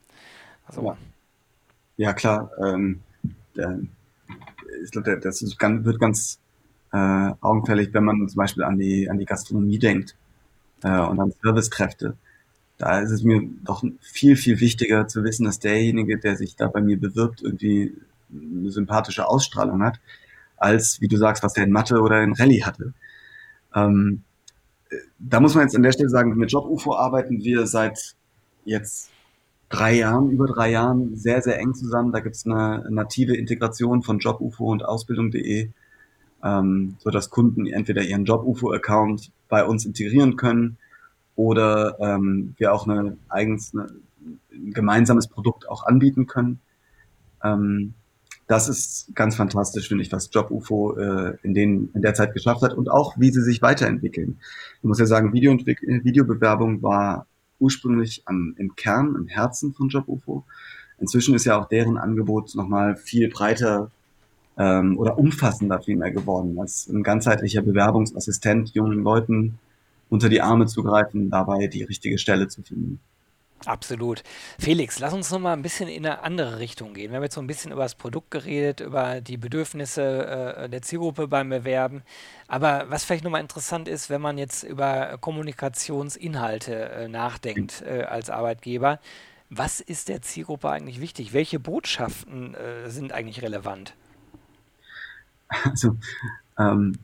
Also, 0.67 0.83
ja. 0.85 0.97
ja 1.97 2.13
klar. 2.13 2.51
Ähm, 2.63 3.01
der, 3.57 3.81
ich 4.85 4.91
glaube, 4.91 5.19
das 5.19 5.45
ganz, 5.59 5.85
wird 5.85 5.99
ganz 5.99 6.39
äh, 6.93 7.31
augenfällig, 7.41 7.93
wenn 7.93 8.05
man 8.05 8.29
zum 8.29 8.37
Beispiel 8.37 8.65
an 8.65 8.79
die, 8.79 9.09
an 9.09 9.19
die 9.19 9.25
Gastronomie 9.25 9.79
denkt 9.79 10.17
äh, 10.83 11.01
und 11.01 11.19
an 11.21 11.33
Servicekräfte. 11.43 12.17
Da 12.81 13.01
ist 13.01 13.11
es 13.11 13.23
mir 13.23 13.43
doch 13.63 13.85
viel, 14.01 14.37
viel 14.37 14.59
wichtiger 14.59 15.07
zu 15.07 15.23
wissen, 15.23 15.45
dass 15.45 15.59
derjenige, 15.59 16.19
der 16.19 16.37
sich 16.37 16.57
da 16.57 16.67
bei 16.67 16.81
mir 16.81 16.99
bewirbt, 16.99 17.43
irgendwie 17.43 17.95
eine 18.33 18.71
sympathische 18.71 19.29
Ausstrahlung 19.29 19.83
hat, 19.83 20.01
als, 20.57 20.99
wie 21.03 21.09
du 21.09 21.19
sagst, 21.19 21.43
was 21.43 21.53
der 21.53 21.65
in 21.65 21.73
Mathe 21.73 22.01
oder 22.01 22.23
in 22.23 22.33
Rallye 22.33 22.63
hatte. 22.65 22.95
Ähm, 23.75 24.23
da 25.19 25.41
muss 25.41 25.55
man 25.55 25.65
jetzt 25.65 25.77
an 25.77 25.83
der 25.83 25.93
Stelle 25.93 26.09
sagen, 26.09 26.35
mit 26.39 26.51
JobUFO 26.53 26.97
arbeiten 26.97 27.45
wir 27.45 27.67
seit 27.67 28.15
jetzt 28.65 29.11
drei 29.69 29.97
Jahren, 29.97 30.31
über 30.31 30.47
drei 30.47 30.71
Jahren 30.71 31.15
sehr, 31.17 31.43
sehr 31.43 31.59
eng 31.59 31.75
zusammen. 31.75 32.13
Da 32.13 32.21
gibt 32.21 32.37
es 32.37 32.47
eine 32.47 32.87
native 32.89 33.37
Integration 33.37 34.03
von 34.03 34.21
JobUFO 34.21 34.73
und 34.73 34.87
Ausbildung.de, 34.87 35.69
ähm, 36.43 36.97
sodass 37.01 37.29
Kunden 37.29 37.67
entweder 37.67 38.01
ihren 38.01 38.25
JobUFO-Account 38.25 39.33
bei 39.51 39.67
uns 39.67 39.85
integrieren 39.85 40.37
können 40.37 40.79
oder 41.37 41.97
ähm, 42.01 42.55
wir 42.59 42.73
auch 42.73 42.87
eine 42.87 43.17
eigens 43.29 43.73
eine, 43.75 43.89
ein 44.53 44.73
gemeinsames 44.73 45.29
Produkt 45.29 45.69
auch 45.69 45.85
anbieten 45.85 46.27
können. 46.27 46.61
Ähm, 47.43 47.95
das 48.47 48.69
ist 48.69 49.15
ganz 49.15 49.37
fantastisch, 49.37 49.89
finde 49.89 50.03
ich, 50.03 50.11
was 50.11 50.29
JobUFO 50.33 50.97
äh, 50.97 51.37
in, 51.45 51.55
den, 51.55 51.91
in 51.95 52.03
der 52.03 52.15
Zeit 52.15 52.35
geschafft 52.35 52.63
hat 52.63 52.75
und 52.75 52.91
auch, 52.91 53.17
wie 53.17 53.31
sie 53.31 53.43
sich 53.43 53.63
weiterentwickeln. 53.63 54.39
Ich 54.79 54.85
muss 54.85 54.99
ja 54.99 55.07
sagen, 55.07 55.33
Video 55.33 55.57
Videobewerbung 55.57 56.83
war 56.83 57.27
ursprünglich 57.61 58.23
am, 58.25 58.55
im 58.59 58.75
Kern, 58.75 59.15
im 59.15 59.29
Herzen 59.29 59.73
von 59.73 59.89
JobUFO. 59.89 60.45
Inzwischen 60.99 61.35
ist 61.35 61.45
ja 61.45 61.61
auch 61.61 61.69
deren 61.69 61.97
Angebot 61.97 62.55
nochmal 62.57 62.97
viel 62.97 63.29
breiter 63.29 63.93
ähm, 64.59 64.99
oder 64.99 65.19
umfassender 65.19 65.81
vielmehr 65.81 66.11
geworden, 66.11 66.59
als 66.59 66.89
ein 66.89 67.03
ganzheitlicher 67.03 67.63
Bewerbungsassistent 67.63 68.75
jungen 68.75 69.05
Leuten 69.05 69.59
unter 70.11 70.29
die 70.29 70.43
Arme 70.43 70.67
zu 70.67 70.83
greifen, 70.83 71.31
dabei 71.31 71.67
die 71.69 71.85
richtige 71.85 72.19
Stelle 72.19 72.49
zu 72.49 72.63
finden. 72.63 73.01
Absolut. 73.67 74.23
Felix, 74.59 74.99
lass 75.01 75.13
uns 75.13 75.31
noch 75.31 75.39
mal 75.39 75.53
ein 75.53 75.61
bisschen 75.61 75.89
in 75.89 76.07
eine 76.07 76.23
andere 76.23 76.59
Richtung 76.59 76.95
gehen. 76.95 77.11
Wir 77.11 77.17
haben 77.17 77.25
jetzt 77.25 77.35
so 77.35 77.43
ein 77.43 77.47
bisschen 77.47 77.73
über 77.73 77.83
das 77.83 77.95
Produkt 77.95 78.31
geredet, 78.31 78.81
über 78.81 79.21
die 79.21 79.37
Bedürfnisse 79.37 80.57
äh, 80.57 80.69
der 80.71 80.81
Zielgruppe 80.81 81.29
beim 81.29 81.51
Bewerben. 81.51 82.03
Aber 82.49 82.87
was 82.89 83.05
vielleicht 83.05 83.23
noch 83.23 83.31
mal 83.31 83.41
interessant 83.41 83.87
ist, 83.87 84.09
wenn 84.09 84.23
man 84.23 84.39
jetzt 84.39 84.63
über 84.63 85.19
Kommunikationsinhalte 85.21 86.75
äh, 86.75 87.09
nachdenkt 87.09 87.83
äh, 87.83 88.05
als 88.05 88.31
Arbeitgeber, 88.31 88.99
was 89.51 89.81
ist 89.81 90.09
der 90.09 90.23
Zielgruppe 90.23 90.71
eigentlich 90.71 91.01
wichtig? 91.01 91.35
Welche 91.35 91.61
Botschaften 91.61 92.55
äh, 92.55 92.89
sind 92.89 93.13
eigentlich 93.13 93.43
relevant? 93.43 93.95
Also, 95.49 95.97
ähm, 96.59 96.99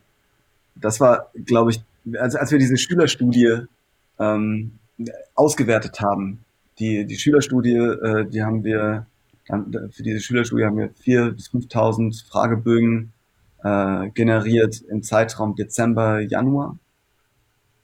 das 0.75 1.01
war, 1.01 1.31
glaube 1.35 1.73
ich, 1.73 1.83
also 2.19 2.39
als 2.39 2.51
wir 2.51 2.59
diese 2.59 2.77
Schülerstudie 2.77 3.63
ähm, 4.19 4.79
ausgewertet 5.35 6.01
haben, 6.01 6.45
die, 6.79 7.07
die 7.07 7.17
Schülerstudie, 7.17 7.77
äh, 7.77 8.27
die 8.27 8.43
haben 8.43 8.65
wir, 8.65 9.07
für 9.47 10.03
diese 10.03 10.21
Schülerstudie 10.21 10.65
haben 10.65 10.77
wir 10.77 10.93
4.000 10.95 11.31
bis 11.33 11.51
5.000 11.51 12.29
Fragebögen 12.29 13.13
äh, 13.63 14.11
generiert 14.11 14.83
im 14.89 15.03
Zeitraum 15.03 15.55
Dezember, 15.55 16.21
Januar. 16.21 16.79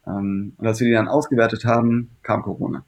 Ähm, 0.07 0.55
und 0.57 0.67
als 0.67 0.81
wir 0.81 0.87
die 0.87 0.95
dann 0.95 1.09
ausgewertet 1.09 1.65
haben, 1.65 2.11
kam 2.23 2.43
Corona. 2.43 2.85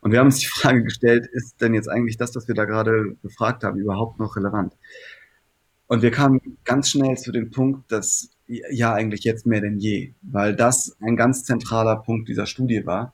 Und 0.00 0.12
wir 0.12 0.20
haben 0.20 0.26
uns 0.26 0.38
die 0.38 0.46
Frage 0.46 0.82
gestellt, 0.82 1.26
ist 1.26 1.60
denn 1.60 1.74
jetzt 1.74 1.88
eigentlich 1.88 2.16
das, 2.16 2.34
was 2.36 2.48
wir 2.48 2.54
da 2.54 2.64
gerade 2.64 3.16
befragt 3.22 3.64
haben, 3.64 3.78
überhaupt 3.78 4.18
noch 4.18 4.36
relevant? 4.36 4.74
Und 5.88 6.02
wir 6.02 6.10
kamen 6.10 6.40
ganz 6.64 6.90
schnell 6.90 7.16
zu 7.16 7.32
dem 7.32 7.50
Punkt, 7.50 7.90
dass 7.92 8.30
ja 8.48 8.94
eigentlich 8.94 9.24
jetzt 9.24 9.46
mehr 9.46 9.60
denn 9.60 9.78
je, 9.78 10.12
weil 10.22 10.54
das 10.54 10.96
ein 11.00 11.16
ganz 11.16 11.44
zentraler 11.44 11.96
Punkt 11.96 12.28
dieser 12.28 12.46
Studie 12.46 12.86
war 12.86 13.12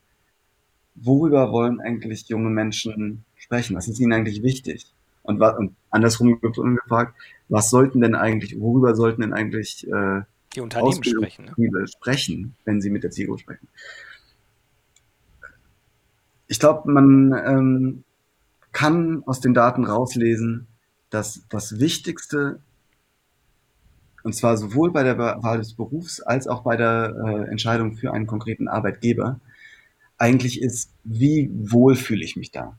worüber 0.95 1.53
wollen 1.53 1.81
eigentlich 1.81 2.29
junge 2.29 2.51
Menschen 2.51 3.25
sprechen? 3.37 3.77
Was 3.77 3.89
ist 3.89 4.01
ihnen 4.01 4.13
eigentlich 4.13 4.43
wichtig? 4.43 4.87
Und, 5.23 5.39
was, 5.41 5.57
und 5.57 5.75
andersrum 5.91 6.41
gefragt, 6.41 7.15
was 7.49 7.71
sollten 7.71 8.01
denn 8.01 8.15
eigentlich, 8.15 8.59
worüber 8.59 8.95
sollten 8.95 9.21
denn 9.21 9.33
eigentlich 9.33 9.87
äh, 9.87 10.23
die 10.55 10.61
Unternehmen 10.61 11.05
sprechen, 11.05 11.51
ne? 11.57 11.87
sprechen, 11.87 12.57
wenn 12.65 12.81
sie 12.81 12.91
mit 12.91 13.05
der 13.05 13.11
Zielgruppe 13.11 13.41
sprechen. 13.41 13.69
Ich 16.49 16.59
glaube, 16.59 16.91
man 16.91 17.33
ähm, 17.47 18.05
kann 18.73 19.23
aus 19.25 19.41
den 19.41 19.55
Daten 19.55 19.85
rauslesen, 19.85 20.67
dass 21.09 21.43
das 21.49 21.79
Wichtigste, 21.79 22.61
und 24.25 24.35
zwar 24.35 24.57
sowohl 24.57 24.93
bei 24.93 25.03
der 25.03 25.19
Wahl 25.19 25.59
des 25.59 25.75
Berufs 25.75 26.21
als 26.21 26.47
auch 26.47 26.63
bei 26.63 26.77
der 26.77 27.15
äh, 27.27 27.51
Entscheidung 27.51 27.95
für 27.95 28.13
einen 28.13 28.27
konkreten 28.27 28.69
Arbeitgeber, 28.69 29.41
eigentlich 30.19 30.63
ist, 30.63 30.91
wie 31.05 31.51
wohl 31.53 31.97
fühle 31.97 32.25
ich 32.25 32.37
mich 32.37 32.53
da? 32.53 32.79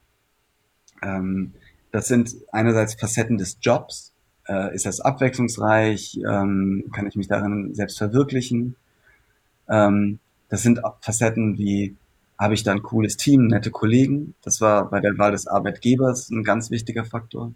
Ähm, 1.02 1.54
das 1.92 2.08
sind 2.08 2.36
einerseits 2.52 2.96
Facetten 2.96 3.38
des 3.38 3.58
Jobs. 3.62 4.14
Äh, 4.48 4.74
ist 4.74 4.86
das 4.86 5.02
abwechslungsreich? 5.02 6.20
Ähm, 6.28 6.86
kann 6.94 7.08
ich 7.08 7.16
mich 7.16 7.28
darin 7.28 7.76
selbst 7.76 7.98
verwirklichen? 7.98 8.76
Ähm, 9.70 10.20
das 10.50 10.64
sind 10.64 10.82
Facetten 11.02 11.58
wie, 11.58 11.96
habe 12.40 12.54
ich 12.54 12.64
da 12.64 12.72
ein 12.72 12.84
cooles 12.84 13.18
Team, 13.18 13.48
nette 13.48 13.72
Kollegen? 13.72 14.36
Das 14.42 14.62
war 14.62 14.90
bei 14.90 15.00
der 15.00 15.18
Wahl 15.18 15.32
des 15.32 15.48
Arbeitgebers 15.48 16.30
ein 16.30 16.44
ganz 16.44 16.72
wichtiger 16.72 17.06
Faktor. 17.06 17.54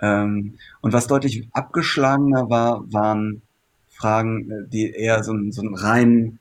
Ähm, 0.00 0.58
und 0.80 0.92
was 0.92 1.06
deutlich 1.06 1.48
abgeschlagener 1.52 2.50
war, 2.50 2.92
waren 2.92 3.42
Fragen, 3.88 4.50
äh, 4.50 4.68
die 4.68 4.90
eher 4.90 5.22
so, 5.24 5.32
einen, 5.32 5.52
so 5.52 5.62
einen 5.62 5.74
rein 5.74 6.38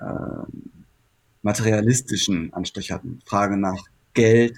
äh, 0.00 0.04
materialistischen 1.42 2.52
Anstrich 2.52 2.92
hatten. 2.92 3.20
Frage 3.24 3.56
nach 3.56 3.84
Geld, 4.14 4.56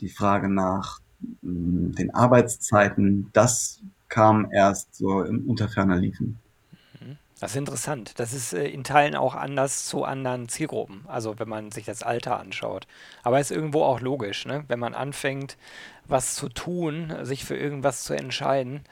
die 0.00 0.08
Frage 0.08 0.48
nach 0.48 1.00
hm, 1.42 1.94
den 1.94 2.14
Arbeitszeiten, 2.14 3.30
das 3.32 3.80
kam 4.08 4.48
erst 4.52 4.94
so 4.94 5.22
im 5.22 5.48
Unterferner 5.48 5.96
Liefen. 5.96 6.38
Das 7.40 7.50
ist 7.50 7.56
interessant. 7.56 8.18
Das 8.18 8.32
ist 8.32 8.52
äh, 8.52 8.66
in 8.68 8.84
Teilen 8.84 9.16
auch 9.16 9.34
anders 9.34 9.86
zu 9.86 10.04
anderen 10.04 10.48
Zielgruppen. 10.48 11.04
Also 11.08 11.38
wenn 11.38 11.48
man 11.48 11.72
sich 11.72 11.84
das 11.84 12.02
Alter 12.02 12.38
anschaut. 12.38 12.86
Aber 13.22 13.40
ist 13.40 13.50
irgendwo 13.50 13.82
auch 13.82 14.00
logisch, 14.00 14.46
ne? 14.46 14.64
Wenn 14.68 14.78
man 14.78 14.94
anfängt, 14.94 15.56
was 16.06 16.36
zu 16.36 16.48
tun, 16.48 17.12
sich 17.22 17.44
für 17.44 17.56
irgendwas 17.56 18.04
zu 18.04 18.14
entscheiden, 18.14 18.82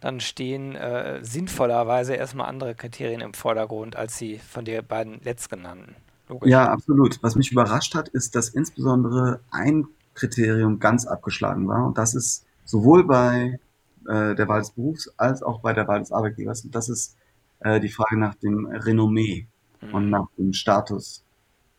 dann 0.00 0.20
stehen 0.20 0.76
äh, 0.76 1.18
sinnvollerweise 1.24 2.14
erstmal 2.14 2.48
andere 2.48 2.74
Kriterien 2.74 3.20
im 3.20 3.34
Vordergrund 3.34 3.96
als 3.96 4.16
die 4.18 4.38
von 4.38 4.64
den 4.64 4.86
beiden 4.86 5.20
letztgenannten. 5.24 5.96
Logisch. 6.28 6.50
Ja, 6.50 6.68
absolut. 6.68 7.20
Was 7.22 7.34
mich 7.34 7.50
überrascht 7.50 7.94
hat, 7.94 8.08
ist, 8.08 8.36
dass 8.36 8.50
insbesondere 8.50 9.40
ein 9.50 9.86
Kriterium 10.14 10.78
ganz 10.78 11.06
abgeschlagen 11.06 11.66
war. 11.66 11.86
Und 11.86 11.98
das 11.98 12.14
ist 12.14 12.44
sowohl 12.64 13.04
bei 13.04 13.58
äh, 14.06 14.34
der 14.34 14.48
Wahl 14.48 14.60
des 14.60 14.70
Berufs 14.70 15.10
als 15.16 15.42
auch 15.42 15.60
bei 15.60 15.72
der 15.72 15.88
Wahl 15.88 16.00
des 16.00 16.12
Arbeitgebers. 16.12 16.64
Und 16.64 16.74
das 16.74 16.88
ist 16.88 17.16
äh, 17.60 17.80
die 17.80 17.88
Frage 17.88 18.18
nach 18.18 18.34
dem 18.34 18.66
Renommee 18.66 19.46
mhm. 19.80 19.94
und 19.94 20.10
nach 20.10 20.26
dem 20.36 20.52
Status, 20.52 21.24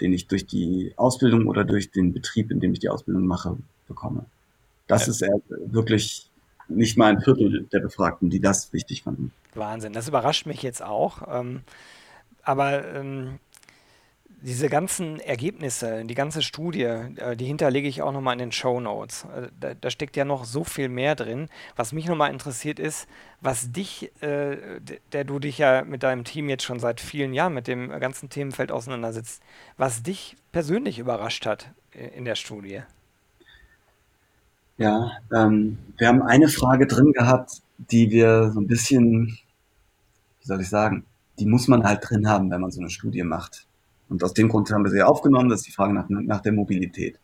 den 0.02 0.14
ich 0.14 0.28
durch 0.28 0.46
die 0.46 0.94
Ausbildung 0.96 1.48
oder 1.48 1.64
durch 1.64 1.92
den 1.92 2.14
Betrieb, 2.14 2.52
in 2.52 2.60
dem 2.60 2.74
ich 2.74 2.80
die 2.80 2.90
Ausbildung 2.90 3.26
mache, 3.26 3.58
bekomme. 3.88 4.26
Das 4.88 5.06
ja. 5.06 5.12
ist 5.12 5.26
wirklich 5.50 6.30
nicht 6.68 6.98
mal 6.98 7.12
ein 7.12 7.22
Viertel 7.22 7.68
der 7.72 7.80
Befragten, 7.80 8.30
die 8.30 8.40
das 8.40 8.72
wichtig 8.74 9.04
fanden. 9.04 9.32
Wahnsinn, 9.56 9.94
das 9.94 10.08
überrascht 10.08 10.46
mich 10.46 10.62
jetzt 10.62 10.84
auch. 10.84 11.24
Ähm, 11.28 11.62
aber 12.44 12.96
ähm, 12.96 13.40
diese 14.42 14.70
ganzen 14.70 15.20
Ergebnisse, 15.20 16.06
die 16.06 16.16
ganze 16.16 16.42
Studie, 16.42 16.84
äh, 16.84 17.36
die 17.36 17.46
hinterlege 17.46 17.88
ich 17.88 18.02
auch 18.02 18.12
nochmal 18.12 18.34
in 18.34 18.40
den 18.40 18.52
Show 18.52 18.80
Notes. 18.80 19.26
Äh, 19.26 19.50
da, 19.60 19.74
da, 19.74 19.90
steckt 19.90 20.16
ja 20.16 20.26
noch 20.26 20.46
so 20.46 20.64
viel 20.64 20.88
mehr 20.88 21.16
drin. 21.16 21.50
Was 21.76 21.92
mich 21.92 22.08
nochmal 22.08 22.32
interessiert 22.32 22.80
ist, 22.80 23.08
was 23.42 23.72
dich, 23.72 24.12
äh, 24.22 24.58
der 25.12 25.24
du 25.26 25.40
dich 25.40 25.58
ja 25.58 25.84
mit 25.84 26.04
deinem 26.04 26.24
Team 26.24 26.50
jetzt 26.50 26.64
schon 26.64 26.80
seit 26.80 27.02
vielen 27.02 27.34
Jahren 27.34 27.54
mit 27.54 27.68
dem 27.68 27.90
ganzen 28.00 28.30
Themenfeld 28.30 28.72
auseinandersetzt, 28.72 29.42
was 29.78 30.04
dich 30.04 30.38
persönlich 30.52 31.00
überrascht 31.00 31.46
hat 31.46 31.70
in 31.92 32.24
der 32.24 32.36
Studie. 32.36 32.82
Ja, 34.78 35.12
ähm, 35.34 35.78
wir 35.98 36.08
haben 36.08 36.22
eine 36.22 36.48
Frage 36.48 36.88
drin 36.88 37.12
gehabt, 37.12 37.62
die 37.78 38.10
wir 38.12 38.52
so 38.52 38.62
ein 38.62 38.68
bisschen, 38.68 39.38
wie 40.40 40.48
soll 40.48 40.62
ich 40.62 40.70
sagen, 40.70 41.06
die 41.40 41.46
muss 41.46 41.68
man 41.68 41.84
halt 41.84 42.10
drin 42.10 42.30
haben, 42.30 42.50
wenn 42.52 42.62
man 42.62 42.72
so 42.72 42.80
eine 42.80 42.90
Studie 42.90 43.24
macht 43.24 43.68
und 44.10 44.24
aus 44.24 44.34
dem 44.34 44.50
Grund 44.50 44.72
haben 44.72 44.84
wir 44.84 44.92
sie 44.92 45.04
aufgenommen, 45.04 45.50
das 45.50 45.62
ist 45.62 45.68
die 45.68 45.72
Frage 45.72 45.94
nach, 45.94 46.10
nach 46.10 46.42
der 46.42 46.52
Mobilität. 46.52 47.20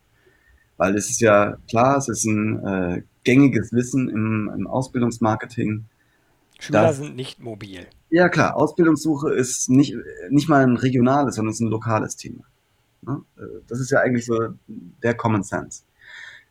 Weil 0.76 0.94
es 0.96 1.10
ist 1.10 1.20
ja 1.20 1.56
klar, 1.68 1.96
es 1.96 2.08
ist 2.08 2.24
ein 2.24 2.64
äh, 2.64 3.02
gängiges 3.24 3.72
Wissen 3.72 4.08
im, 4.08 4.50
im 4.56 4.66
Ausbildungsmarketing. 4.66 5.84
Schüler 6.58 6.82
dass, 6.82 6.98
sind 6.98 7.16
nicht 7.16 7.40
mobil. 7.40 7.86
Ja 8.10 8.28
klar, 8.28 8.56
Ausbildungssuche 8.56 9.32
ist 9.32 9.68
nicht, 9.68 9.96
nicht 10.30 10.48
mal 10.48 10.62
ein 10.62 10.76
regionales, 10.76 11.36
sondern 11.36 11.50
es 11.50 11.56
ist 11.56 11.66
ein 11.66 11.70
lokales 11.70 12.16
Thema. 12.16 12.44
Ne? 13.02 13.22
Das 13.68 13.80
ist 13.80 13.90
ja 13.90 14.00
eigentlich 14.00 14.26
so 14.26 14.38
der 15.02 15.14
Common 15.14 15.42
Sense. 15.42 15.82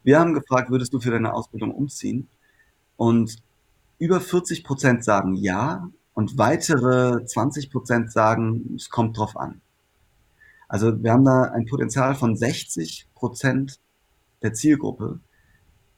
Wir 0.04 0.20
haben 0.20 0.34
gefragt, 0.34 0.70
würdest 0.70 0.94
du 0.94 1.00
für 1.00 1.12
deine 1.12 1.34
Ausbildung 1.34 1.72
umziehen? 1.72 2.28
Und 2.98 3.38
über 3.98 4.20
40 4.22 4.64
Prozent 4.64 5.04
sagen 5.04 5.36
ja 5.36 5.90
und 6.14 6.38
weitere 6.38 7.26
20 7.26 7.72
Prozent 7.72 8.12
sagen, 8.12 8.74
es 8.76 8.90
kommt 8.90 9.18
drauf 9.18 9.38
an. 9.38 9.62
Also 10.68 11.02
wir 11.04 11.12
haben 11.12 11.26
da 11.26 11.44
ein 11.44 11.66
Potenzial 11.66 12.16
von 12.16 12.36
60 12.36 13.08
Prozent 13.14 13.80
der 14.42 14.54
Zielgruppe, 14.54 15.20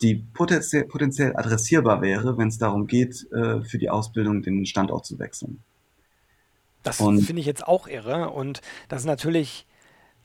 die 0.01 0.15
potenziell, 0.15 0.85
potenziell 0.85 1.35
adressierbar 1.35 2.01
wäre, 2.01 2.37
wenn 2.37 2.49
es 2.49 2.57
darum 2.57 2.87
geht, 2.87 3.31
äh, 3.31 3.61
für 3.63 3.77
die 3.77 3.89
Ausbildung 3.89 4.41
den 4.41 4.65
Standort 4.65 5.05
zu 5.05 5.17
wechseln. 5.19 5.63
Das 6.83 6.97
finde 6.97 7.39
ich 7.39 7.45
jetzt 7.45 7.67
auch 7.67 7.87
irre 7.87 8.29
und 8.29 8.61
das 8.87 9.01
ist 9.01 9.07
natürlich 9.07 9.65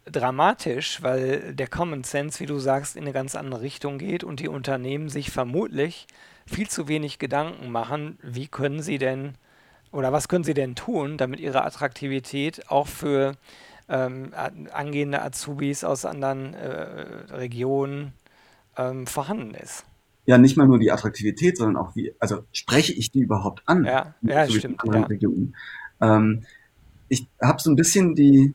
dramatisch, 0.04 1.02
weil 1.02 1.54
der 1.54 1.66
Common 1.66 2.04
Sense, 2.04 2.38
wie 2.40 2.46
du 2.46 2.58
sagst, 2.58 2.96
in 2.96 3.02
eine 3.02 3.12
ganz 3.12 3.34
andere 3.34 3.62
Richtung 3.62 3.98
geht 3.98 4.22
und 4.24 4.40
die 4.40 4.48
Unternehmen 4.48 5.08
sich 5.08 5.30
vermutlich 5.30 6.06
viel 6.46 6.68
zu 6.68 6.88
wenig 6.88 7.18
Gedanken 7.18 7.70
machen, 7.70 8.18
wie 8.22 8.48
können 8.48 8.82
sie 8.82 8.98
denn 8.98 9.34
oder 9.92 10.10
was 10.12 10.28
können 10.28 10.44
sie 10.44 10.54
denn 10.54 10.74
tun, 10.74 11.18
damit 11.18 11.38
ihre 11.38 11.64
Attraktivität 11.64 12.70
auch 12.70 12.86
für 12.86 13.36
ähm, 13.88 14.32
angehende 14.72 15.22
Azubis 15.22 15.84
aus 15.84 16.04
anderen 16.04 16.54
äh, 16.54 17.34
Regionen 17.34 18.12
ähm, 18.76 19.06
vorhanden 19.06 19.54
ist. 19.54 19.84
Ja, 20.24 20.38
nicht 20.38 20.56
mal 20.56 20.66
nur 20.66 20.78
die 20.78 20.92
Attraktivität, 20.92 21.56
sondern 21.56 21.76
auch 21.76 21.96
wie, 21.96 22.14
also 22.20 22.44
spreche 22.52 22.92
ich 22.92 23.10
die 23.10 23.20
überhaupt 23.20 23.62
an? 23.66 23.84
Ja, 23.84 24.14
ja 24.22 24.48
stimmt. 24.48 24.80
Ja. 24.84 25.08
Ähm, 26.00 26.44
ich 27.08 27.28
habe 27.40 27.60
so 27.60 27.70
ein 27.70 27.76
bisschen 27.76 28.14
die 28.14 28.54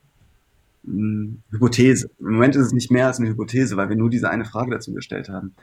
mh, 0.82 0.92
hm, 0.92 1.42
Hypothese, 1.50 2.10
im 2.18 2.32
Moment 2.32 2.56
ist 2.56 2.66
es 2.66 2.72
nicht 2.72 2.90
mehr 2.90 3.06
als 3.06 3.18
eine 3.18 3.28
Hypothese, 3.28 3.76
weil 3.76 3.90
wir 3.90 3.96
nur 3.96 4.10
diese 4.10 4.30
eine 4.30 4.46
Frage 4.46 4.70
dazu 4.70 4.92
gestellt 4.94 5.28
haben, 5.28 5.54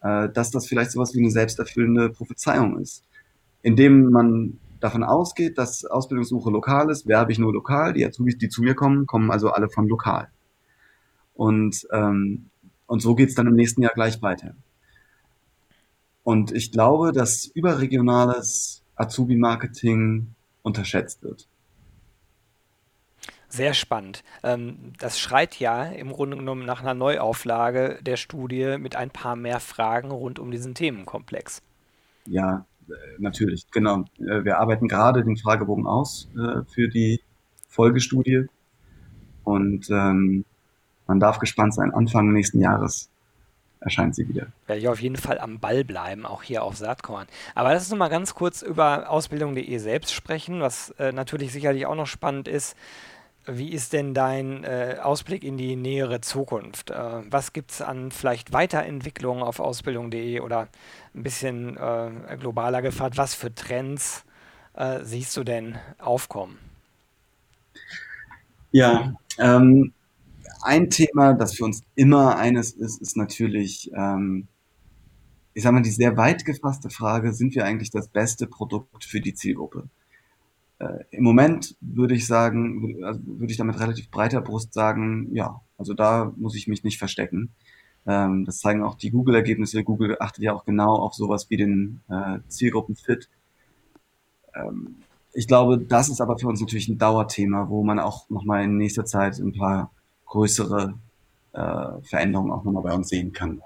äh, 0.00 0.30
dass 0.30 0.50
das 0.50 0.66
vielleicht 0.66 0.92
sowas 0.92 1.14
wie 1.14 1.20
eine 1.20 1.30
selbsterfüllende 1.30 2.10
Prophezeiung 2.10 2.78
ist, 2.78 3.04
indem 3.62 4.10
man 4.10 4.58
davon 4.84 5.02
ausgeht, 5.02 5.56
dass 5.56 5.86
Ausbildungssuche 5.86 6.50
lokal 6.50 6.90
ist, 6.90 7.06
werbe 7.06 7.32
ich 7.32 7.38
nur 7.38 7.54
lokal. 7.54 7.94
Die 7.94 8.04
Azubis, 8.04 8.36
die 8.36 8.50
zu 8.50 8.62
mir 8.62 8.74
kommen, 8.74 9.06
kommen 9.06 9.30
also 9.30 9.50
alle 9.50 9.70
von 9.70 9.88
lokal. 9.88 10.28
Und, 11.32 11.88
ähm, 11.90 12.50
und 12.86 13.00
so 13.00 13.14
geht 13.14 13.30
es 13.30 13.34
dann 13.34 13.46
im 13.46 13.54
nächsten 13.54 13.80
Jahr 13.80 13.94
gleich 13.94 14.20
weiter. 14.20 14.54
Und 16.22 16.52
ich 16.52 16.70
glaube, 16.70 17.12
dass 17.12 17.46
überregionales 17.46 18.82
Azubi-Marketing 18.96 20.34
unterschätzt 20.62 21.22
wird. 21.22 21.48
Sehr 23.48 23.72
spannend. 23.72 24.22
Ähm, 24.42 24.92
das 24.98 25.18
schreit 25.18 25.58
ja 25.60 25.84
im 25.84 26.12
Grunde 26.12 26.36
genommen 26.36 26.66
nach 26.66 26.82
einer 26.82 26.94
Neuauflage 26.94 28.00
der 28.02 28.16
Studie 28.16 28.76
mit 28.78 28.96
ein 28.96 29.10
paar 29.10 29.36
mehr 29.36 29.60
Fragen 29.60 30.10
rund 30.10 30.38
um 30.38 30.50
diesen 30.50 30.74
Themenkomplex. 30.74 31.62
Ja, 32.26 32.66
natürlich, 33.18 33.70
genau. 33.70 34.04
Äh, 34.18 34.44
wir 34.44 34.58
arbeiten 34.58 34.88
gerade 34.88 35.24
den 35.24 35.36
Fragebogen 35.36 35.86
aus 35.86 36.28
äh, 36.36 36.62
für 36.72 36.88
die 36.88 37.20
Folgestudie 37.68 38.46
und 39.44 39.88
ähm, 39.90 40.44
man 41.06 41.20
darf 41.20 41.38
gespannt 41.38 41.74
sein. 41.74 41.92
Anfang 41.92 42.32
nächsten 42.32 42.60
Jahres 42.60 43.10
erscheint 43.80 44.14
sie 44.14 44.28
wieder. 44.28 44.46
Werde 44.66 44.80
ich 44.80 44.88
auf 44.88 45.00
jeden 45.00 45.16
Fall 45.16 45.38
am 45.38 45.60
Ball 45.60 45.84
bleiben, 45.84 46.24
auch 46.24 46.42
hier 46.42 46.62
auf 46.62 46.76
Saatkorn. 46.76 47.26
Aber 47.54 47.72
lass 47.72 47.84
uns 47.84 47.90
noch 47.90 47.98
mal 47.98 48.08
ganz 48.08 48.34
kurz 48.34 48.62
über 48.62 49.10
Ausbildung.de 49.10 49.78
selbst 49.78 50.12
sprechen, 50.14 50.60
was 50.60 50.90
äh, 50.98 51.12
natürlich 51.12 51.52
sicherlich 51.52 51.86
auch 51.86 51.94
noch 51.94 52.06
spannend 52.06 52.48
ist. 52.48 52.76
Wie 53.46 53.72
ist 53.72 53.92
denn 53.92 54.14
dein 54.14 54.64
äh, 54.64 54.96
Ausblick 55.02 55.44
in 55.44 55.58
die 55.58 55.76
nähere 55.76 56.22
Zukunft? 56.22 56.90
Äh, 56.90 57.22
was 57.30 57.52
gibt 57.52 57.72
es 57.72 57.82
an 57.82 58.10
vielleicht 58.10 58.52
Weiterentwicklungen 58.52 59.42
auf 59.42 59.60
Ausbildung.de 59.60 60.40
oder 60.40 60.68
ein 61.14 61.22
bisschen 61.22 61.76
äh, 61.76 62.36
globaler 62.38 62.80
gefragt, 62.80 63.18
was 63.18 63.34
für 63.34 63.54
Trends 63.54 64.24
äh, 64.74 65.00
siehst 65.02 65.36
du 65.36 65.44
denn 65.44 65.78
aufkommen? 65.98 66.58
Ja, 68.72 69.14
ähm, 69.38 69.92
ein 70.62 70.88
Thema, 70.88 71.34
das 71.34 71.54
für 71.54 71.64
uns 71.64 71.82
immer 71.94 72.36
eines 72.36 72.72
ist, 72.72 73.00
ist 73.02 73.16
natürlich, 73.16 73.90
ähm, 73.94 74.48
ich 75.52 75.62
sage 75.62 75.74
mal, 75.74 75.82
die 75.82 75.90
sehr 75.90 76.16
weit 76.16 76.46
gefasste 76.46 76.88
Frage, 76.88 77.34
sind 77.34 77.54
wir 77.54 77.66
eigentlich 77.66 77.90
das 77.90 78.08
beste 78.08 78.46
Produkt 78.46 79.04
für 79.04 79.20
die 79.20 79.34
Zielgruppe? 79.34 79.88
Äh, 80.78 81.04
im 81.10 81.24
Moment 81.24 81.76
würde 81.80 82.14
ich 82.14 82.26
sagen, 82.26 83.04
also 83.04 83.20
würde 83.24 83.52
ich 83.52 83.58
damit 83.58 83.78
relativ 83.78 84.10
breiter 84.10 84.40
Brust 84.40 84.74
sagen, 84.74 85.28
ja, 85.32 85.60
also 85.78 85.94
da 85.94 86.32
muss 86.36 86.54
ich 86.54 86.68
mich 86.68 86.84
nicht 86.84 86.98
verstecken. 86.98 87.50
Ähm, 88.06 88.44
das 88.44 88.58
zeigen 88.58 88.82
auch 88.82 88.96
die 88.96 89.10
Google-Ergebnisse. 89.10 89.84
Google 89.84 90.16
achtet 90.20 90.44
ja 90.44 90.52
auch 90.52 90.64
genau 90.64 90.96
auf 90.96 91.14
sowas 91.14 91.48
wie 91.48 91.56
den 91.56 92.00
äh, 92.08 92.38
Zielgruppenfit. 92.48 93.28
Ähm, 94.54 94.96
ich 95.32 95.48
glaube, 95.48 95.78
das 95.78 96.08
ist 96.08 96.20
aber 96.20 96.38
für 96.38 96.48
uns 96.48 96.60
natürlich 96.60 96.88
ein 96.88 96.98
Dauerthema, 96.98 97.68
wo 97.68 97.82
man 97.82 97.98
auch 97.98 98.28
nochmal 98.30 98.64
in 98.64 98.76
nächster 98.76 99.04
Zeit 99.04 99.38
ein 99.38 99.52
paar 99.52 99.90
größere 100.26 100.94
äh, 101.52 102.02
Veränderungen 102.02 102.52
auch 102.52 102.64
nochmal 102.64 102.82
bei 102.82 102.92
uns 102.92 103.08
sehen 103.08 103.32
kann. 103.32 103.60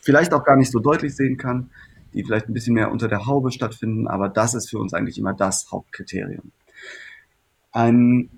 Vielleicht 0.00 0.32
auch 0.32 0.44
gar 0.44 0.56
nicht 0.56 0.70
so 0.70 0.78
deutlich 0.78 1.16
sehen 1.16 1.36
kann, 1.36 1.70
die 2.14 2.24
vielleicht 2.24 2.48
ein 2.48 2.54
bisschen 2.54 2.74
mehr 2.74 2.90
unter 2.90 3.08
der 3.08 3.26
Haube 3.26 3.50
stattfinden, 3.50 4.06
aber 4.06 4.28
das 4.28 4.54
ist 4.54 4.70
für 4.70 4.78
uns 4.78 4.94
eigentlich 4.94 5.18
immer 5.18 5.34
das 5.34 5.70
Hauptkriterium. 5.70 6.52
Ein 7.72 8.30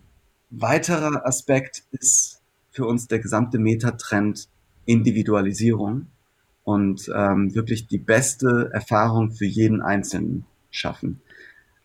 weiterer 0.51 1.27
Aspekt 1.27 1.85
ist 1.93 2.41
für 2.71 2.87
uns 2.87 3.07
der 3.07 3.19
gesamte 3.19 3.59
Metatrend 3.59 4.49
Individualisierung 4.87 6.07
und 6.65 7.11
ähm, 7.15 7.55
wirklich 7.55 7.87
die 7.87 7.99
beste 7.99 8.71
Erfahrung 8.73 9.33
für 9.33 9.47
jeden 9.47 9.83
Einzelnen 9.83 10.47
schaffen. 10.71 11.21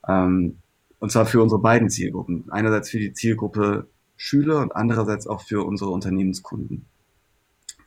Ähm, 0.07 0.57
und 0.99 1.11
zwar 1.11 1.25
für 1.25 1.41
unsere 1.41 1.61
beiden 1.61 1.89
Zielgruppen. 1.89 2.45
Einerseits 2.51 2.89
für 2.89 2.99
die 2.99 3.13
Zielgruppe 3.13 3.87
Schüler 4.15 4.59
und 4.59 4.75
andererseits 4.75 5.25
auch 5.25 5.41
für 5.41 5.65
unsere 5.65 5.89
Unternehmenskunden. 5.89 6.85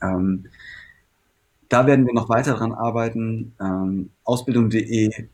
Ähm, 0.03 0.47
da 1.69 1.87
werden 1.87 2.07
wir 2.07 2.15
noch 2.15 2.29
weiter 2.29 2.53
daran 2.53 2.73
arbeiten, 2.73 3.55
ähm, 3.61 4.11
Ausbildung.de 4.25 5.29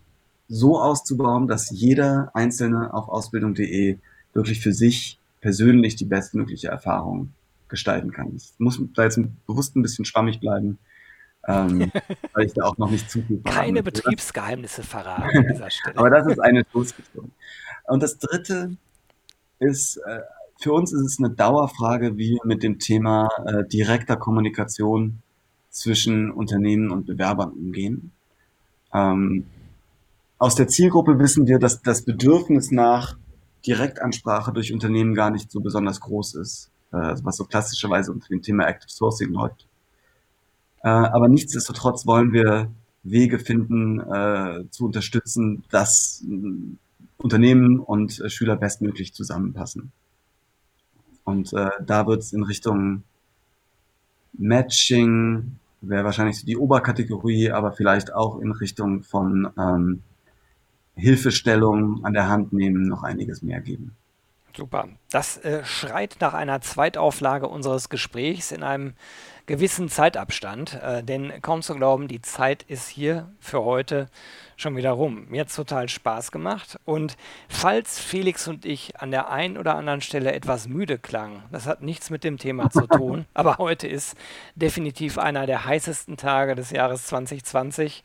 so 0.49 0.81
auszubauen, 0.81 1.47
dass 1.47 1.71
jeder 1.71 2.31
Einzelne 2.35 2.93
auf 2.93 3.09
Ausbildung.de 3.09 3.99
wirklich 4.33 4.61
für 4.61 4.73
sich 4.73 5.19
persönlich 5.41 5.97
die 5.97 6.05
bestmögliche 6.05 6.69
Erfahrung 6.69 7.33
gestalten 7.69 8.11
kann. 8.11 8.35
Ich 8.37 8.53
muss 8.59 8.81
da 8.95 9.05
jetzt 9.05 9.21
bewusst 9.47 9.77
ein 9.77 9.83
bisschen 9.83 10.05
schwammig 10.05 10.41
bleiben, 10.41 10.79
ähm, 11.47 11.91
weil 12.35 12.47
ich 12.47 12.53
da 12.53 12.65
auch 12.65 12.79
noch 12.79 12.91
nicht 12.91 13.11
zu 13.11 13.23
viel 13.23 13.41
verrate. 13.41 13.57
Keine 13.57 13.83
Betriebsgeheimnisse 13.83 14.83
verraten 14.83 15.39
an 15.39 15.47
dieser 15.53 15.71
Stelle. 15.71 15.97
Aber 15.97 16.11
das 16.11 16.27
ist 16.27 16.41
eine 16.41 16.65
Stoßrichtung. 16.69 17.31
Und 17.87 18.03
das 18.03 18.19
Dritte 18.19 18.77
ist, 19.61 19.97
äh, 19.99 20.21
für 20.61 20.73
uns 20.73 20.93
ist 20.93 21.03
es 21.03 21.19
eine 21.19 21.31
Dauerfrage, 21.31 22.19
wie 22.19 22.33
wir 22.33 22.41
mit 22.45 22.63
dem 22.63 22.79
Thema 22.79 23.29
äh, 23.47 23.65
direkter 23.67 24.17
Kommunikation 24.17 25.23
zwischen 25.71 26.31
Unternehmen 26.31 26.91
und 26.91 27.07
Bewerbern 27.07 27.51
umgehen. 27.51 28.13
Ähm, 28.93 29.47
aus 30.39 30.55
der 30.55 30.69
Zielgruppe 30.69 31.19
wissen 31.19 31.47
wir, 31.47 31.59
dass 31.59 31.83
das 31.83 32.03
Bedürfnis 32.03 32.71
nach 32.71 33.17
Direktansprache 33.67 34.53
durch 34.53 34.73
Unternehmen 34.73 35.15
gar 35.15 35.31
nicht 35.31 35.51
so 35.51 35.61
besonders 35.61 36.01
groß 36.01 36.35
ist, 36.37 36.71
äh, 36.93 37.15
was 37.23 37.37
so 37.37 37.45
klassischerweise 37.45 38.11
unter 38.11 38.29
dem 38.29 38.43
Thema 38.43 38.67
Active 38.67 38.91
Sourcing 38.91 39.33
läuft. 39.33 39.67
Äh, 40.83 40.89
aber 40.89 41.29
nichtsdestotrotz 41.29 42.07
wollen 42.07 42.33
wir 42.33 42.71
Wege 43.03 43.39
finden, 43.39 44.01
äh, 44.01 44.65
zu 44.71 44.87
unterstützen, 44.87 45.65
dass 45.71 46.25
äh, 46.29 46.77
Unternehmen 47.19 47.79
und 47.81 48.21
äh, 48.21 48.31
Schüler 48.31 48.57
bestmöglich 48.57 49.15
zusammenpassen. 49.15 49.93
Und 51.25 51.53
äh, 51.53 51.71
da 51.85 52.07
wird 52.07 52.21
es 52.21 52.33
in 52.33 52.43
Richtung 52.43 53.03
Matching, 54.33 55.60
wäre 55.81 56.05
wahrscheinlich 56.05 56.39
so 56.39 56.47
die 56.47 56.57
Oberkategorie, 56.57 57.51
aber 57.51 57.73
vielleicht 57.73 58.13
auch 58.13 58.39
in 58.41 58.53
Richtung 58.53 59.03
von 59.03 59.51
ähm, 59.59 60.03
Hilfestellung 60.95 62.05
an 62.05 62.13
der 62.13 62.29
Hand 62.29 62.53
nehmen 62.53 62.83
noch 62.83 63.03
einiges 63.03 63.43
mehr 63.43 63.61
geben. 63.61 63.97
Super. 64.57 64.89
Das 65.11 65.37
äh, 65.39 65.65
schreit 65.65 66.17
nach 66.21 66.35
einer 66.35 66.61
Zweitauflage 66.61 67.47
unseres 67.47 67.89
Gesprächs 67.89 68.51
in 68.51 68.63
einem 68.63 68.95
gewissen 69.47 69.89
Zeitabstand. 69.89 70.75
Äh, 70.83 71.03
denn 71.05 71.33
kaum 71.41 71.63
zu 71.63 71.75
glauben, 71.75 72.09
die 72.09 72.21
Zeit 72.21 72.65
ist 72.65 72.89
hier 72.89 73.33
für 73.39 73.65
heute 73.65 74.09
schon 74.61 74.77
wieder 74.77 74.91
rum. 74.91 75.27
Mir 75.29 75.41
hat 75.43 75.49
es 75.49 75.57
total 75.57 75.89
Spaß 75.89 76.33
gemacht. 76.33 76.79
Und 76.85 77.17
falls 77.49 77.99
Felix 77.99 78.49
und 78.49 78.65
ich 78.65 79.01
an 79.01 79.11
der 79.11 79.31
einen 79.31 79.59
oder 79.59 79.77
anderen 79.77 80.01
Stelle 80.01 80.33
etwas 80.33 80.69
müde 80.69 80.99
klangen, 80.99 81.43
das 81.51 81.67
hat 81.67 81.83
nichts 81.83 82.11
mit 82.11 82.25
dem 82.25 82.39
Thema 82.39 82.71
zu 82.71 82.87
tun, 82.87 83.27
aber 83.35 83.59
heute 83.59 83.89
ist 83.89 84.17
definitiv 84.55 85.19
einer 85.19 85.47
der 85.47 85.65
heißesten 85.65 86.17
Tage 86.17 86.55
des 86.55 86.71
Jahres 86.71 87.07
2020. 87.07 88.05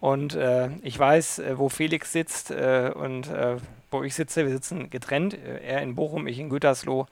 Und 0.00 0.34
äh, 0.34 0.68
ich 0.82 0.98
weiß, 0.98 1.38
äh, 1.38 1.58
wo 1.58 1.68
Felix 1.68 2.12
sitzt 2.12 2.50
äh, 2.50 2.92
und 2.94 3.28
äh, 3.28 3.56
wo 3.90 4.02
ich 4.02 4.14
sitze. 4.14 4.44
Wir 4.44 4.52
sitzen 4.52 4.90
getrennt, 4.90 5.34
äh, 5.34 5.64
er 5.64 5.80
in 5.80 5.94
Bochum, 5.94 6.26
ich 6.26 6.38
in 6.38 6.50
Gütersloh. 6.50 7.06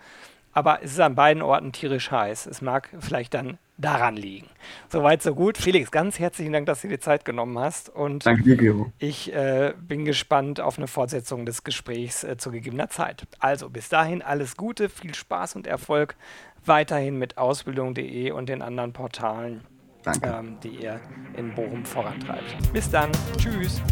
Aber 0.52 0.82
es 0.82 0.92
ist 0.92 1.00
an 1.00 1.14
beiden 1.14 1.42
Orten 1.42 1.72
tierisch 1.72 2.10
heiß. 2.10 2.46
Es 2.46 2.60
mag 2.60 2.90
vielleicht 3.00 3.32
dann 3.32 3.56
daran 3.82 4.16
liegen. 4.16 4.48
Soweit, 4.88 5.22
so 5.22 5.34
gut. 5.34 5.58
Felix, 5.58 5.90
ganz 5.90 6.18
herzlichen 6.18 6.52
Dank, 6.52 6.66
dass 6.66 6.80
du 6.80 6.88
dir 6.88 6.96
die 6.96 7.00
Zeit 7.00 7.24
genommen 7.24 7.58
hast. 7.58 7.88
Und 7.88 8.24
Danke 8.24 8.42
dir, 8.42 8.56
Gero. 8.56 8.92
Ich 8.98 9.32
äh, 9.34 9.74
bin 9.78 10.04
gespannt 10.04 10.60
auf 10.60 10.78
eine 10.78 10.86
Fortsetzung 10.86 11.44
des 11.44 11.64
Gesprächs 11.64 12.24
äh, 12.24 12.36
zu 12.36 12.50
gegebener 12.50 12.88
Zeit. 12.88 13.26
Also 13.38 13.68
bis 13.68 13.88
dahin 13.88 14.22
alles 14.22 14.56
Gute, 14.56 14.88
viel 14.88 15.14
Spaß 15.14 15.56
und 15.56 15.66
Erfolg 15.66 16.16
weiterhin 16.64 17.18
mit 17.18 17.38
Ausbildung.de 17.38 18.30
und 18.30 18.48
den 18.48 18.62
anderen 18.62 18.92
Portalen, 18.92 19.62
ähm, 20.22 20.58
die 20.62 20.82
ihr 20.82 21.00
in 21.36 21.54
Bochum 21.54 21.84
vorantreibt. 21.84 22.72
Bis 22.72 22.90
dann. 22.90 23.10
Tschüss. 23.36 23.82